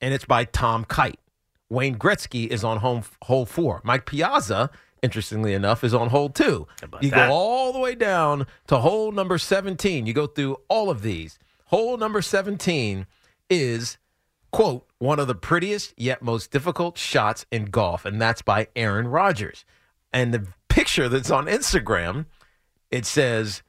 and 0.00 0.12
it's 0.12 0.26
by 0.26 0.44
Tom 0.44 0.84
Kite. 0.84 1.18
Wayne 1.70 1.96
Gretzky 1.96 2.46
is 2.46 2.64
on 2.64 2.78
home 2.78 3.02
hole 3.22 3.46
four. 3.46 3.80
Mike 3.84 4.06
Piazza, 4.06 4.70
interestingly 5.02 5.52
enough, 5.52 5.84
is 5.84 5.94
on 5.94 6.08
hole 6.08 6.30
two. 6.30 6.66
You 7.00 7.10
that? 7.10 7.28
go 7.28 7.32
all 7.34 7.72
the 7.72 7.78
way 7.78 7.94
down 7.94 8.46
to 8.68 8.78
hole 8.78 9.12
number 9.12 9.38
17. 9.38 10.06
You 10.06 10.12
go 10.14 10.26
through 10.26 10.56
all 10.68 10.90
of 10.90 11.02
these. 11.02 11.38
Hole 11.66 11.96
number 11.98 12.22
17 12.22 13.06
is, 13.50 13.98
quote, 14.50 14.86
one 14.98 15.18
of 15.20 15.26
the 15.26 15.34
prettiest 15.34 15.92
yet 15.96 16.22
most 16.22 16.50
difficult 16.50 16.96
shots 16.96 17.44
in 17.50 17.66
golf, 17.66 18.04
and 18.04 18.20
that's 18.20 18.42
by 18.42 18.68
Aaron 18.74 19.08
Rodgers. 19.08 19.64
And 20.12 20.32
the 20.32 20.46
picture 20.68 21.08
that's 21.08 21.30
on 21.30 21.46
Instagram, 21.46 22.24
it 22.90 23.04
says, 23.04 23.62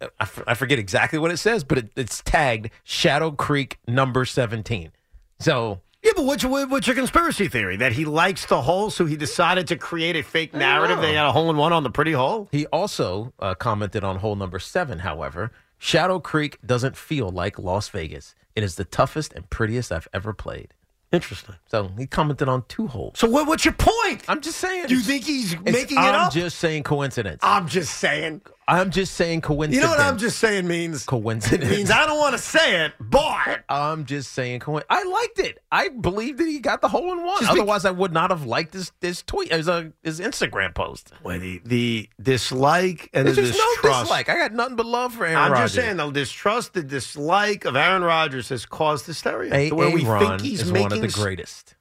I 0.00 0.06
f- 0.20 0.42
I 0.46 0.54
forget 0.54 0.78
exactly 0.78 1.18
what 1.18 1.30
it 1.30 1.36
says, 1.38 1.62
but 1.64 1.78
it, 1.78 1.90
it's 1.96 2.22
tagged 2.22 2.70
Shadow 2.82 3.30
Creek 3.30 3.78
number 3.86 4.24
17. 4.24 4.90
So 5.38 5.80
yeah, 6.06 6.12
but 6.16 6.24
what's, 6.24 6.44
what- 6.44 6.70
what's 6.70 6.86
your 6.86 6.96
conspiracy 6.96 7.48
theory? 7.48 7.76
That 7.76 7.92
he 7.92 8.04
likes 8.04 8.46
the 8.46 8.62
hole, 8.62 8.90
so 8.90 9.04
he 9.06 9.16
decided 9.16 9.66
to 9.68 9.76
create 9.76 10.16
a 10.16 10.22
fake 10.22 10.54
narrative 10.54 11.00
that 11.00 11.08
he 11.08 11.14
had 11.14 11.26
a 11.26 11.32
hole 11.32 11.50
in 11.50 11.56
one 11.56 11.72
on 11.72 11.82
the 11.82 11.90
pretty 11.90 12.12
hole? 12.12 12.48
He 12.52 12.66
also 12.66 13.32
uh, 13.40 13.54
commented 13.54 14.04
on 14.04 14.16
hole 14.16 14.36
number 14.36 14.58
seven, 14.58 15.00
however. 15.00 15.50
Shadow 15.78 16.18
Creek 16.20 16.58
doesn't 16.64 16.96
feel 16.96 17.28
like 17.28 17.58
Las 17.58 17.88
Vegas. 17.90 18.34
It 18.54 18.62
is 18.64 18.76
the 18.76 18.84
toughest 18.84 19.34
and 19.34 19.48
prettiest 19.50 19.92
I've 19.92 20.08
ever 20.14 20.32
played. 20.32 20.72
Interesting. 21.12 21.54
So 21.66 21.90
he 21.98 22.06
commented 22.06 22.48
on 22.48 22.64
two 22.68 22.86
holes. 22.88 23.18
So 23.18 23.28
what, 23.28 23.46
what's 23.46 23.64
your 23.64 23.74
point? 23.74 24.22
I'm 24.28 24.40
just 24.40 24.58
saying. 24.58 24.86
Do 24.86 24.94
you 24.94 25.00
think 25.02 25.24
he's 25.24 25.52
It's- 25.52 25.72
making 25.72 25.98
it 25.98 26.00
I'm 26.00 26.14
up? 26.26 26.32
just 26.32 26.58
saying 26.58 26.82
coincidence. 26.84 27.40
I'm 27.42 27.68
just 27.68 27.94
saying. 27.98 28.40
I'm 28.68 28.90
just 28.90 29.14
saying 29.14 29.42
coincidence. 29.42 29.76
You 29.76 29.80
know 29.82 29.90
what 29.90 30.00
I'm 30.00 30.18
just 30.18 30.38
saying 30.40 30.66
means? 30.66 31.04
coincidence. 31.04 31.70
Means 31.70 31.90
I 31.90 32.04
don't 32.04 32.18
want 32.18 32.32
to 32.32 32.38
say 32.42 32.84
it, 32.84 32.94
but 32.98 33.62
I'm 33.68 34.04
just 34.06 34.32
saying 34.32 34.58
coincidence. 34.58 34.86
I 34.90 35.04
liked 35.08 35.38
it. 35.38 35.62
I 35.70 35.88
believe 35.90 36.38
that 36.38 36.48
he 36.48 36.58
got 36.58 36.80
the 36.80 36.88
hole 36.88 37.12
in 37.12 37.24
one. 37.24 37.38
Just 37.40 37.54
be- 37.54 37.60
Otherwise, 37.60 37.84
I 37.84 37.92
would 37.92 38.12
not 38.12 38.30
have 38.30 38.44
liked 38.44 38.72
this 38.72 38.90
this 39.00 39.22
tweet, 39.22 39.52
his, 39.52 39.68
uh, 39.68 39.90
his 40.02 40.18
Instagram 40.18 40.74
post. 40.74 41.12
Wait, 41.22 41.38
the, 41.38 41.60
the 41.64 42.08
dislike 42.20 43.08
and 43.14 43.26
There's 43.26 43.36
the 43.36 43.42
just 43.42 43.58
no 43.82 43.88
dislike. 43.90 44.28
I 44.28 44.36
got 44.36 44.52
nothing 44.52 44.74
but 44.74 44.86
love 44.86 45.14
for 45.14 45.24
Aaron 45.26 45.36
I'm 45.38 45.52
Rodgers. 45.52 45.72
just 45.72 45.84
saying 45.84 45.96
the 45.98 46.10
distrust, 46.10 46.74
the 46.74 46.82
dislike 46.82 47.64
of 47.66 47.76
Aaron 47.76 48.02
Rodgers 48.02 48.48
has 48.48 48.66
caused 48.66 49.06
hysteria. 49.06 49.54
A- 49.54 49.70
where 49.70 49.90
we 49.90 50.04
think 50.04 50.40
he's 50.40 50.62
is 50.62 50.72
making 50.72 50.90
one 50.90 50.92
of 50.92 51.00
the 51.02 51.08
greatest. 51.20 51.76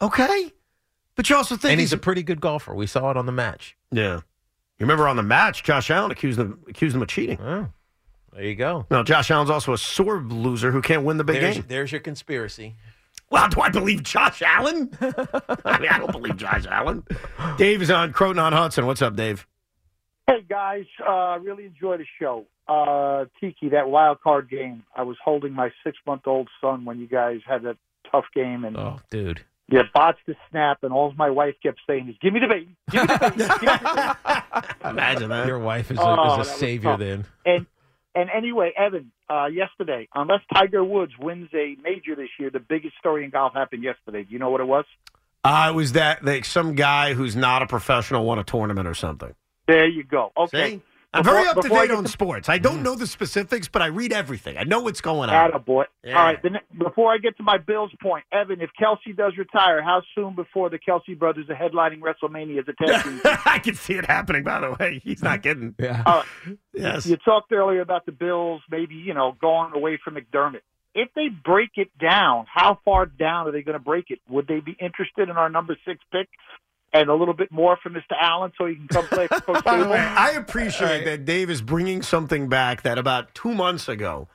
Okay, 0.00 0.52
but 1.16 1.28
you 1.28 1.34
also 1.34 1.56
think 1.56 1.72
and 1.72 1.80
he's 1.80 1.92
a 1.92 1.98
pretty 1.98 2.22
good 2.22 2.40
golfer. 2.40 2.74
We 2.76 2.86
saw 2.86 3.10
it 3.10 3.16
on 3.16 3.26
the 3.26 3.32
match. 3.32 3.76
yeah. 3.90 4.20
You 4.78 4.84
remember 4.84 5.08
on 5.08 5.16
the 5.16 5.22
match, 5.22 5.64
Josh 5.64 5.90
Allen 5.90 6.10
accused 6.10 6.38
him 6.38 6.60
accused 6.68 6.94
him 6.94 7.02
of 7.02 7.08
cheating. 7.08 7.40
Oh, 7.40 7.68
there 8.32 8.44
you 8.44 8.54
go. 8.54 8.86
Now, 8.90 9.02
Josh 9.02 9.30
Allen's 9.30 9.50
also 9.50 9.72
a 9.72 9.78
sore 9.78 10.20
loser 10.20 10.70
who 10.70 10.80
can't 10.80 11.02
win 11.02 11.16
the 11.16 11.24
big 11.24 11.40
There's, 11.40 11.56
game. 11.56 11.64
there's 11.66 11.90
your 11.92 12.00
conspiracy. 12.00 12.76
Well, 13.30 13.48
do 13.48 13.60
I 13.60 13.68
believe 13.70 14.04
Josh 14.04 14.40
Allen? 14.40 14.90
I 15.00 15.78
mean, 15.80 15.90
I 15.90 15.98
don't 15.98 16.12
believe 16.12 16.36
Josh 16.36 16.64
Allen. 16.66 17.02
Dave 17.58 17.82
is 17.82 17.90
on 17.90 18.12
Croton 18.12 18.38
on 18.38 18.52
Hudson. 18.52 18.86
What's 18.86 19.02
up, 19.02 19.16
Dave? 19.16 19.46
Hey 20.28 20.44
guys, 20.48 20.84
uh, 21.06 21.38
really 21.40 21.64
enjoy 21.64 21.96
the 21.96 22.04
show. 22.20 22.46
Uh, 22.68 23.24
Tiki, 23.40 23.70
that 23.70 23.88
wild 23.88 24.20
card 24.20 24.48
game. 24.48 24.84
I 24.94 25.02
was 25.02 25.16
holding 25.24 25.52
my 25.54 25.70
six 25.82 25.96
month 26.06 26.26
old 26.26 26.48
son 26.60 26.84
when 26.84 27.00
you 27.00 27.06
guys 27.08 27.40
had 27.46 27.62
that 27.62 27.78
tough 28.12 28.26
game, 28.34 28.64
and 28.64 28.76
Oh, 28.76 28.98
dude. 29.10 29.40
You 29.70 29.82
botched 29.92 30.26
the 30.26 30.34
snap, 30.50 30.82
and 30.82 30.92
all 30.92 31.12
my 31.16 31.30
wife 31.30 31.54
kept 31.62 31.80
saying 31.86 32.08
is, 32.08 32.16
"Give 32.20 32.32
me 32.32 32.40
the 32.40 32.46
baby, 32.48 32.76
give 32.90 33.02
me 33.02 33.06
the 33.06 33.18
baby." 33.18 33.36
Give 33.36 33.48
me 33.60 33.66
the 33.66 34.16
baby. 34.24 34.66
Imagine 34.84 35.28
that. 35.30 35.46
Your 35.46 35.58
wife 35.58 35.90
is 35.90 35.98
a, 35.98 36.02
Oh, 36.02 36.40
is 36.40 36.48
a 36.48 36.50
savior 36.50 36.96
then. 36.96 37.24
And 37.44 37.66
and 38.14 38.30
anyway, 38.30 38.72
Evan, 38.76 39.12
uh, 39.30 39.46
yesterday, 39.46 40.08
unless 40.14 40.40
Tiger 40.52 40.82
Woods 40.82 41.12
wins 41.18 41.50
a 41.54 41.76
major 41.82 42.16
this 42.16 42.30
year, 42.38 42.50
the 42.50 42.60
biggest 42.60 42.96
story 42.98 43.24
in 43.24 43.30
golf 43.30 43.52
happened 43.54 43.82
yesterday. 43.82 44.24
Do 44.24 44.32
you 44.32 44.38
know 44.38 44.50
what 44.50 44.60
it 44.60 44.66
was? 44.66 44.84
Uh, 45.44 45.68
it 45.70 45.76
was 45.76 45.92
that 45.92 46.24
like 46.24 46.44
some 46.44 46.74
guy 46.74 47.14
who's 47.14 47.36
not 47.36 47.62
a 47.62 47.66
professional 47.66 48.24
won 48.24 48.38
a 48.38 48.44
tournament 48.44 48.88
or 48.88 48.94
something. 48.94 49.34
There 49.66 49.86
you 49.86 50.02
go. 50.02 50.32
Okay. 50.36 50.70
See? 50.70 50.82
I'm 51.14 51.22
Before- 51.22 51.38
very 51.38 51.48
up 51.48 51.60
to 51.62 51.68
date 51.68 51.90
on 51.90 52.04
to- 52.04 52.10
sports. 52.10 52.48
I 52.50 52.58
mm. 52.58 52.62
don't 52.62 52.82
know 52.82 52.94
the 52.94 53.06
specifics, 53.06 53.66
but 53.66 53.80
I 53.80 53.86
read 53.86 54.12
everything. 54.12 54.58
I 54.58 54.64
know 54.64 54.80
what's 54.80 55.00
going 55.00 55.30
on. 55.30 55.50
Attaboy. 55.52 55.86
Yeah. 56.04 56.18
All 56.18 56.24
right. 56.24 56.42
The, 56.42 56.50
ne- 56.50 56.60
before 56.76 57.12
I 57.12 57.18
get 57.18 57.36
to 57.38 57.42
my 57.42 57.56
Bills 57.56 57.90
point, 58.02 58.24
Evan, 58.30 58.60
if 58.60 58.70
Kelce 58.78 59.16
does 59.16 59.32
retire, 59.38 59.82
how 59.82 60.02
soon 60.14 60.34
before 60.34 60.68
the 60.68 60.78
Kelce 60.78 61.18
brothers 61.18 61.46
are 61.48 61.54
headlining 61.54 62.00
WrestleMania 62.00 62.58
as 62.58 62.66
a 62.68 62.84
tag 62.84 63.04
team? 63.04 63.20
I 63.24 63.58
can 63.58 63.74
see 63.74 63.94
it 63.94 64.04
happening. 64.04 64.42
By 64.42 64.60
the 64.60 64.76
way, 64.78 65.00
he's 65.02 65.22
not 65.22 65.42
kidding. 65.42 65.74
Yeah. 65.78 66.02
All 66.04 66.16
right. 66.46 66.58
Yes. 66.74 67.06
You 67.06 67.16
talked 67.16 67.50
earlier 67.50 67.80
about 67.80 68.06
the 68.06 68.12
Bills, 68.12 68.62
maybe 68.70 68.94
you 68.94 69.12
know 69.12 69.36
going 69.40 69.72
away 69.74 69.98
from 70.02 70.14
McDermott. 70.14 70.60
If 70.94 71.08
they 71.16 71.26
break 71.28 71.70
it 71.74 71.88
down, 71.98 72.46
how 72.52 72.78
far 72.84 73.06
down 73.06 73.48
are 73.48 73.50
they 73.50 73.62
going 73.62 73.76
to 73.76 73.82
break 73.84 74.10
it? 74.10 74.20
Would 74.28 74.46
they 74.46 74.60
be 74.60 74.76
interested 74.80 75.28
in 75.28 75.36
our 75.36 75.48
number 75.48 75.76
six 75.84 75.98
pick 76.12 76.28
and 76.92 77.08
a 77.10 77.14
little 77.14 77.34
bit 77.34 77.50
more 77.52 77.76
for 77.82 77.90
Mr. 77.90 78.12
Allen 78.20 78.52
so 78.56 78.66
he 78.66 78.74
can 78.76 78.88
come 78.88 79.06
play 79.06 79.26
for 79.26 79.40
Coach 79.40 79.64
By 79.64 79.78
the 79.78 79.88
way, 79.88 79.98
I 79.98 80.30
appreciate 80.32 81.04
that 81.04 81.24
Dave 81.24 81.50
is 81.50 81.60
bringing 81.62 82.02
something 82.02 82.48
back 82.48 82.82
that 82.82 82.98
about 82.98 83.34
two 83.34 83.54
months 83.54 83.88
ago 83.88 84.28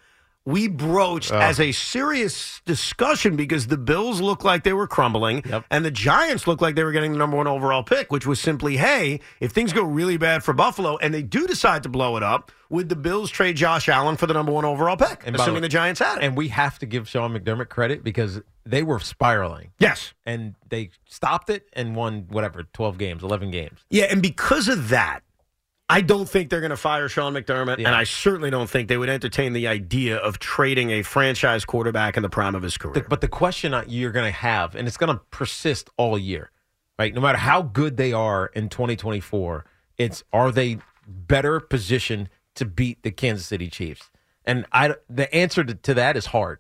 we 0.46 0.68
broached 0.68 1.32
Oh. 1.32 1.40
as 1.40 1.58
a 1.58 1.72
serious 1.72 2.60
discussion 2.66 3.38
because 3.38 3.68
the 3.68 3.78
Bills 3.78 4.20
looked 4.20 4.44
like 4.44 4.66
they 4.66 4.74
were 4.74 4.88
crumbling 4.88 5.42
and 5.72 5.86
the 5.86 5.90
Giants 5.92 6.48
looked 6.48 6.62
like 6.62 6.76
they 6.76 6.84
were 6.84 6.92
getting 6.92 7.14
the 7.14 7.18
number 7.18 7.38
one 7.38 7.48
overall 7.48 7.82
pick, 7.82 8.12
which 8.12 8.28
was 8.28 8.42
simply, 8.42 8.76
hey, 8.76 9.22
if 9.40 9.54
things 9.54 9.72
go 9.72 9.84
really 9.84 10.18
bad 10.18 10.44
for 10.44 10.54
Buffalo 10.54 10.98
and 10.98 11.14
they 11.14 11.22
do 11.24 11.48
decide 11.48 11.82
to 11.84 11.90
blow 11.90 12.18
it 12.18 12.24
up, 12.24 12.52
would 12.70 12.90
the 12.90 12.96
Bills 12.98 13.30
trade 13.32 13.56
Josh 13.56 13.88
Allen 13.88 14.18
for 14.18 14.28
the 14.28 14.34
number 14.34 14.52
one 14.52 14.66
overall 14.66 14.98
pick, 14.98 15.24
And 15.26 15.38
by 15.38 15.44
assuming 15.44 15.62
way- 15.62 15.68
the 15.68 15.70
Giants 15.70 16.02
had 16.02 16.18
it? 16.18 16.24
And 16.26 16.36
we 16.36 16.50
have 16.50 16.78
to 16.80 16.86
give 16.86 17.08
Sean 17.08 17.34
McDermott 17.34 17.70
credit 17.70 18.04
because 18.04 18.42
they 18.66 18.84
were 18.84 19.00
spiraling. 19.00 19.72
Yes. 19.80 20.14
And 20.26 20.56
they 20.70 20.90
stopped 21.06 21.50
it 21.50 21.68
and 21.74 21.96
won 21.96 22.28
whatever, 22.30 22.64
12 22.64 22.98
games, 22.98 23.24
11 23.24 23.52
games. 23.52 23.80
Yeah, 23.90 24.06
and 24.06 24.22
because 24.22 24.68
of 24.68 24.90
that, 24.90 25.22
I 25.90 26.00
don't 26.02 26.28
think 26.30 26.50
they're 26.50 26.62
going 26.62 26.70
to 26.72 26.78
fire 26.78 27.10
Sean 27.10 27.34
McDermott, 27.34 27.78
Yeah. 27.78 27.88
and 27.88 27.96
I 27.96 28.06
certainly 28.06 28.50
don't 28.50 28.70
think 28.70 28.88
they 28.88 28.98
would 28.98 29.10
entertain 29.10 29.52
the 29.54 29.68
idea 29.68 30.16
of 30.18 30.40
trading 30.40 30.92
a 30.92 31.02
franchise 31.04 31.66
quarterback 31.66 32.16
in 32.16 32.24
the 32.24 32.30
prime 32.30 32.56
of 32.56 32.64
his 32.64 32.78
career. 32.78 32.94
The- 32.94 33.02
but 33.10 33.22
the 33.22 33.28
question 33.28 33.76
you're 33.88 34.12
going 34.12 34.26
to 34.26 34.32
have, 34.32 34.76
and 34.76 34.88
it's 34.88 34.98
going 34.98 35.14
to 35.16 35.22
persist 35.30 35.90
all 35.98 36.18
year, 36.18 36.52
right? 36.98 37.14
No 37.14 37.20
matter 37.22 37.38
how 37.38 37.62
good 37.64 37.98
they 37.98 38.14
are 38.14 38.48
in 38.56 38.70
2024, 38.70 39.66
it's 39.98 40.24
are 40.32 40.52
they 40.52 40.78
better 41.06 41.60
positioned 41.60 42.30
to 42.56 42.66
beat 42.66 43.04
the 43.04 43.12
Kansas 43.12 43.46
City 43.46 43.68
Chiefs? 43.70 44.10
And 44.46 44.66
I, 44.72 44.96
the 45.10 45.32
answer 45.36 45.64
to, 45.66 45.76
to 45.76 45.94
that 45.96 46.16
is 46.18 46.28
hard, 46.28 46.60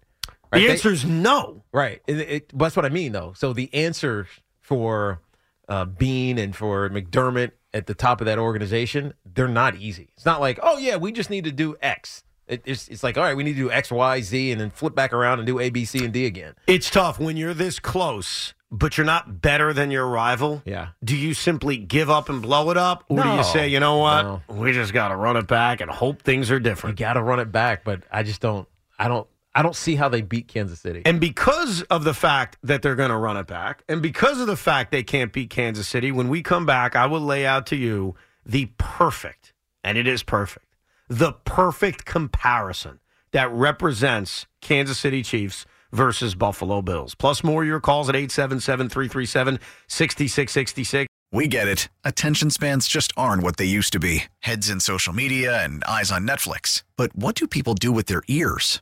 Right? 0.53 0.61
They- 0.67 0.69
answer 0.71 0.91
is 0.91 1.03
no. 1.05 1.63
Right. 1.71 2.01
It, 2.07 2.17
it, 2.19 2.57
that's 2.57 2.75
what 2.75 2.85
I 2.85 2.89
mean, 2.89 3.11
though. 3.11 3.33
So 3.35 3.53
the 3.53 3.73
answer 3.73 4.27
for 4.61 5.21
uh, 5.67 5.85
Beane 5.85 6.37
and 6.37 6.55
for 6.55 6.89
McDermott 6.89 7.51
at 7.73 7.87
the 7.87 7.93
top 7.93 8.21
of 8.21 8.25
that 8.25 8.37
organization, 8.39 9.13
they're 9.25 9.47
not 9.47 9.75
easy. 9.75 10.09
It's 10.15 10.25
not 10.25 10.39
like, 10.39 10.59
oh 10.61 10.77
yeah, 10.77 10.95
we 10.97 11.11
just 11.11 11.29
need 11.29 11.43
to 11.45 11.51
do 11.51 11.75
X. 11.81 12.23
It, 12.47 12.61
it's, 12.65 12.87
it's 12.89 13.03
like, 13.03 13.17
all 13.17 13.23
right, 13.23 13.35
we 13.37 13.43
need 13.43 13.53
to 13.53 13.59
do 13.59 13.71
X, 13.71 13.89
Y, 13.91 14.21
Z, 14.21 14.51
and 14.51 14.59
then 14.59 14.69
flip 14.69 14.93
back 14.93 15.13
around 15.13 15.39
and 15.39 15.47
do 15.47 15.59
A, 15.59 15.69
B, 15.69 15.85
C, 15.85 16.03
and 16.03 16.13
D 16.13 16.25
again. 16.25 16.53
It's 16.67 16.89
tough 16.89 17.17
when 17.19 17.37
you're 17.37 17.53
this 17.53 17.79
close, 17.79 18.53
but 18.69 18.97
you're 18.97 19.05
not 19.05 19.41
better 19.41 19.71
than 19.71 19.91
your 19.91 20.05
rival. 20.07 20.61
Yeah. 20.65 20.89
Do 21.03 21.15
you 21.15 21.33
simply 21.33 21.77
give 21.77 22.09
up 22.09 22.27
and 22.29 22.41
blow 22.41 22.69
it 22.69 22.77
up? 22.77 23.05
Or 23.07 23.23
do 23.23 23.29
you 23.29 23.43
say, 23.45 23.69
you 23.69 23.79
know 23.79 23.97
what? 23.97 24.23
No. 24.23 24.41
We 24.49 24.73
just 24.73 24.91
got 24.93 25.07
to 25.07 25.15
run 25.15 25.37
it 25.37 25.47
back 25.47 25.79
and 25.79 25.89
hope 25.89 26.21
things 26.21 26.51
are 26.51 26.55
You 26.55 26.59
different? 26.59 26.97
got 26.99 27.13
to 27.13 27.23
run 27.23 27.39
it 27.39 27.51
back, 27.51 27.85
but 27.85 28.03
I 28.11 28.23
just 28.23 28.41
don't. 28.41 28.67
I 28.99 29.07
don't. 29.07 29.27
I 29.55 29.61
don't 29.61 29.75
see 29.75 29.95
how 29.95 30.09
they 30.09 30.21
beat 30.21 30.47
Kansas 30.47 30.79
City. 30.79 31.03
And 31.05 31.19
because 31.19 31.83
of 31.83 32.03
the 32.03 32.13
fact 32.13 32.57
that 32.63 32.81
they're 32.81 32.95
going 32.95 33.11
to 33.11 33.17
run 33.17 33.37
it 33.37 33.45
back, 33.45 33.83
and 33.87 34.01
because 34.01 34.39
of 34.39 34.47
the 34.47 34.57
fact 34.57 34.91
they 34.91 35.03
can't 35.03 35.31
beat 35.31 35.49
Kansas 35.49 35.87
City, 35.87 36.11
when 36.11 36.27
we 36.27 36.41
come 36.41 36.65
back, 36.65 36.95
I 36.95 37.05
will 37.05 37.21
lay 37.21 37.45
out 37.45 37.67
to 37.67 37.75
you 37.75 38.15
the 38.45 38.71
perfect, 38.77 39.53
and 39.83 39.97
it 39.97 40.07
is 40.07 40.23
perfect, 40.23 40.75
the 41.07 41.33
perfect 41.33 42.05
comparison 42.05 42.99
that 43.31 43.51
represents 43.51 44.47
Kansas 44.61 44.99
City 44.99 45.21
Chiefs 45.21 45.65
versus 45.91 46.33
Buffalo 46.33 46.81
Bills. 46.81 47.13
Plus 47.15 47.43
more 47.43 47.63
your 47.63 47.79
calls 47.79 48.09
at 48.09 48.15
877 48.15 48.89
337 48.89 49.59
6666. 49.87 51.07
We 51.31 51.47
get 51.47 51.67
it. 51.67 51.89
Attention 52.03 52.49
spans 52.51 52.87
just 52.87 53.11
aren't 53.17 53.43
what 53.43 53.57
they 53.57 53.65
used 53.65 53.93
to 53.93 53.99
be 53.99 54.25
heads 54.39 54.69
in 54.69 54.79
social 54.79 55.13
media 55.13 55.63
and 55.63 55.83
eyes 55.83 56.11
on 56.11 56.27
Netflix. 56.27 56.83
But 56.95 57.15
what 57.15 57.35
do 57.35 57.47
people 57.47 57.73
do 57.73 57.91
with 57.91 58.05
their 58.07 58.23
ears? 58.27 58.81